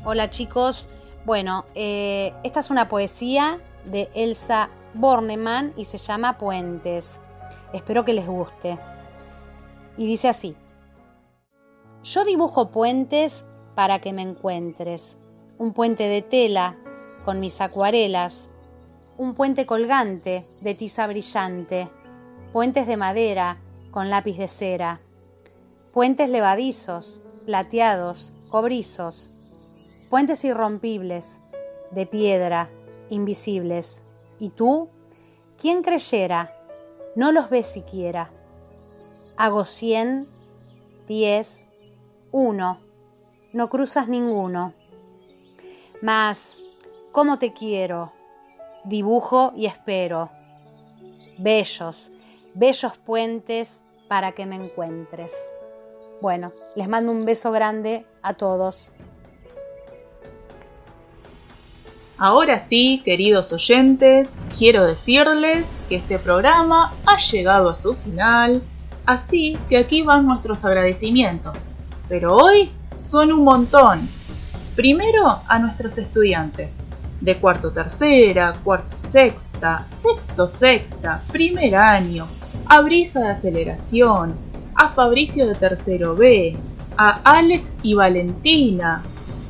Hola 0.06 0.30
chicos, 0.30 0.88
bueno, 1.26 1.66
eh, 1.76 2.34
esta 2.46 2.62
es 2.62 2.70
una 2.70 2.88
poesía 2.88 3.60
de 3.84 4.10
Elsa 4.16 4.70
Bornemann 4.94 5.74
y 5.76 5.84
se 5.84 5.98
llama 5.98 6.38
Puentes. 6.38 7.20
Espero 7.74 8.06
que 8.06 8.14
les 8.14 8.26
guste. 8.26 8.80
Y 10.02 10.08
dice 10.08 10.30
así, 10.30 10.56
yo 12.02 12.26
dibujo 12.26 12.72
puentes 12.72 13.46
para 13.76 14.02
que 14.02 14.14
me 14.14 14.24
encuentres, 14.24 15.20
un 15.60 15.74
puente 15.74 16.08
de 16.08 16.24
tela 16.24 16.76
con 17.24 17.40
mis 17.40 17.62
acuarelas, 17.62 18.50
un 19.20 19.36
puente 19.36 19.68
colgante 19.68 20.44
de 20.62 20.74
tiza 20.74 21.06
brillante, 21.06 21.88
puentes 22.52 22.88
de 22.88 22.98
madera 22.98 23.62
con 23.92 24.10
lápiz 24.10 24.40
de 24.40 24.48
cera 24.48 25.02
puentes 25.92 26.32
levadizos, 26.32 27.22
plateados, 27.46 28.34
cobrizos, 28.50 29.30
puentes 30.10 30.44
irrompibles, 30.44 31.42
de 31.92 32.08
piedra, 32.08 32.72
invisibles. 33.10 34.04
¿Y 34.40 34.50
tú? 34.50 34.90
¿Quién 35.60 35.84
creyera? 35.84 36.58
No 37.16 37.32
los 37.32 37.52
ves 37.52 37.68
siquiera. 37.68 38.32
Hago 39.42 39.66
cien, 39.66 40.28
diez, 41.08 41.68
uno, 42.32 42.80
no 43.54 43.70
cruzas 43.70 44.08
ninguno. 44.08 44.76
Mas, 46.04 46.62
¿cómo 47.12 47.40
te 47.40 47.52
quiero? 47.52 48.14
Dibujo 48.84 49.52
y 49.56 49.66
espero. 49.66 50.30
Bellos, 51.40 52.12
bellos 52.54 53.00
puentes 53.00 53.82
para 54.08 54.34
que 54.34 54.46
me 54.46 54.58
encuentres. 54.58 55.34
Bueno, 56.22 56.52
les 56.76 56.88
mando 56.88 57.12
un 57.12 57.26
beso 57.26 57.52
grande 57.52 58.06
a 58.22 58.36
todos. 58.36 58.92
Ahora 62.20 62.60
sí, 62.60 63.02
queridos 63.04 63.52
oyentes, 63.52 64.30
quiero 64.56 64.86
decirles 64.86 65.68
que 65.90 65.96
este 65.96 66.20
programa 66.20 66.94
ha 67.08 67.18
llegado 67.18 67.70
a 67.70 67.74
su 67.74 67.96
final, 67.96 68.62
así 69.12 69.58
que 69.70 69.78
aquí 69.78 70.02
van 70.02 70.26
nuestros 70.26 70.64
agradecimientos. 70.66 71.58
Pero 72.08 72.36
hoy 72.36 72.72
son 72.96 73.32
un 73.32 73.44
montón. 73.44 74.08
Primero 74.76 75.42
a 75.48 75.60
nuestros 75.60 75.98
estudiantes 75.98 76.70
de 77.20 77.38
cuarto 77.38 77.72
tercera, 77.72 78.54
cuarto 78.64 78.98
sexta, 78.98 79.86
sexto 79.92 80.48
sexta, 80.48 81.22
primer 81.32 81.76
año, 81.76 82.28
a 82.66 82.82
brisa 82.82 83.20
de 83.20 83.30
aceleración, 83.30 84.36
a 84.76 84.90
Fabricio 84.90 85.46
de 85.48 85.56
Tercero 85.56 86.16
B, 86.16 86.58
a 86.98 87.22
Alex 87.24 87.78
y 87.84 87.94
Valentina, 87.94 89.04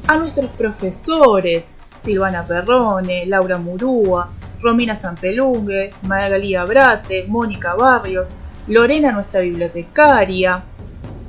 a 0.07 0.17
nuestros 0.17 0.51
profesores, 0.51 1.69
Silvana 2.01 2.43
Perrone, 2.43 3.25
Laura 3.25 3.57
Murúa, 3.57 4.29
Romina 4.61 4.95
Sanpelungue, 4.95 5.91
Magalía 6.01 6.65
Brate, 6.65 7.25
Mónica 7.27 7.75
Barrios, 7.75 8.35
Lorena 8.67 9.11
nuestra 9.11 9.41
bibliotecaria, 9.41 10.63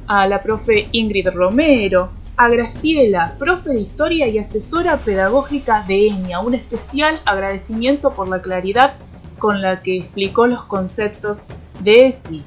a 0.07 0.27
la 0.27 0.43
profe 0.43 0.89
Ingrid 0.93 1.29
Romero, 1.29 2.11
a 2.37 2.49
Graciela, 2.49 3.35
profe 3.39 3.71
de 3.71 3.81
historia 3.81 4.29
y 4.29 4.39
asesora 4.39 4.99
pedagógica 4.99 5.85
de 5.87 6.09
ENIA. 6.09 6.41
Un 6.41 6.55
especial 6.55 7.21
agradecimiento 7.25 8.15
por 8.15 8.29
la 8.29 8.43
claridad 8.43 8.95
con 9.39 9.63
la 9.63 9.81
que 9.81 9.99
explicó 9.99 10.47
los 10.47 10.65
conceptos 10.65 11.43
de 11.81 12.09
ESI 12.09 12.45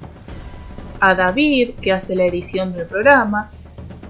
a 0.99 1.13
David, 1.13 1.71
que 1.81 1.91
hace 1.91 2.15
la 2.15 2.25
edición 2.25 2.73
del 2.73 2.87
programa, 2.87 3.51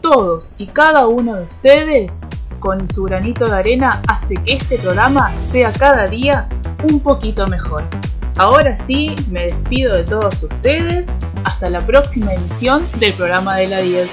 todos 0.01 0.51
y 0.57 0.67
cada 0.67 1.07
uno 1.07 1.35
de 1.35 1.43
ustedes, 1.43 2.13
con 2.59 2.88
su 2.89 3.03
granito 3.03 3.45
de 3.45 3.55
arena, 3.55 4.01
hace 4.07 4.35
que 4.35 4.53
este 4.53 4.77
programa 4.77 5.31
sea 5.47 5.71
cada 5.71 6.05
día 6.05 6.47
un 6.89 6.99
poquito 6.99 7.47
mejor. 7.47 7.83
Ahora 8.38 8.78
sí, 8.78 9.15
me 9.32 9.43
despido 9.43 9.95
de 9.95 10.04
todos 10.04 10.43
ustedes. 10.43 11.08
Hasta 11.45 11.69
la 11.69 11.86
próxima 11.86 12.34
emisión 12.34 12.86
del 13.00 13.13
programa 13.13 13.56
de 13.56 13.67
la 13.67 13.80
10. 13.80 14.10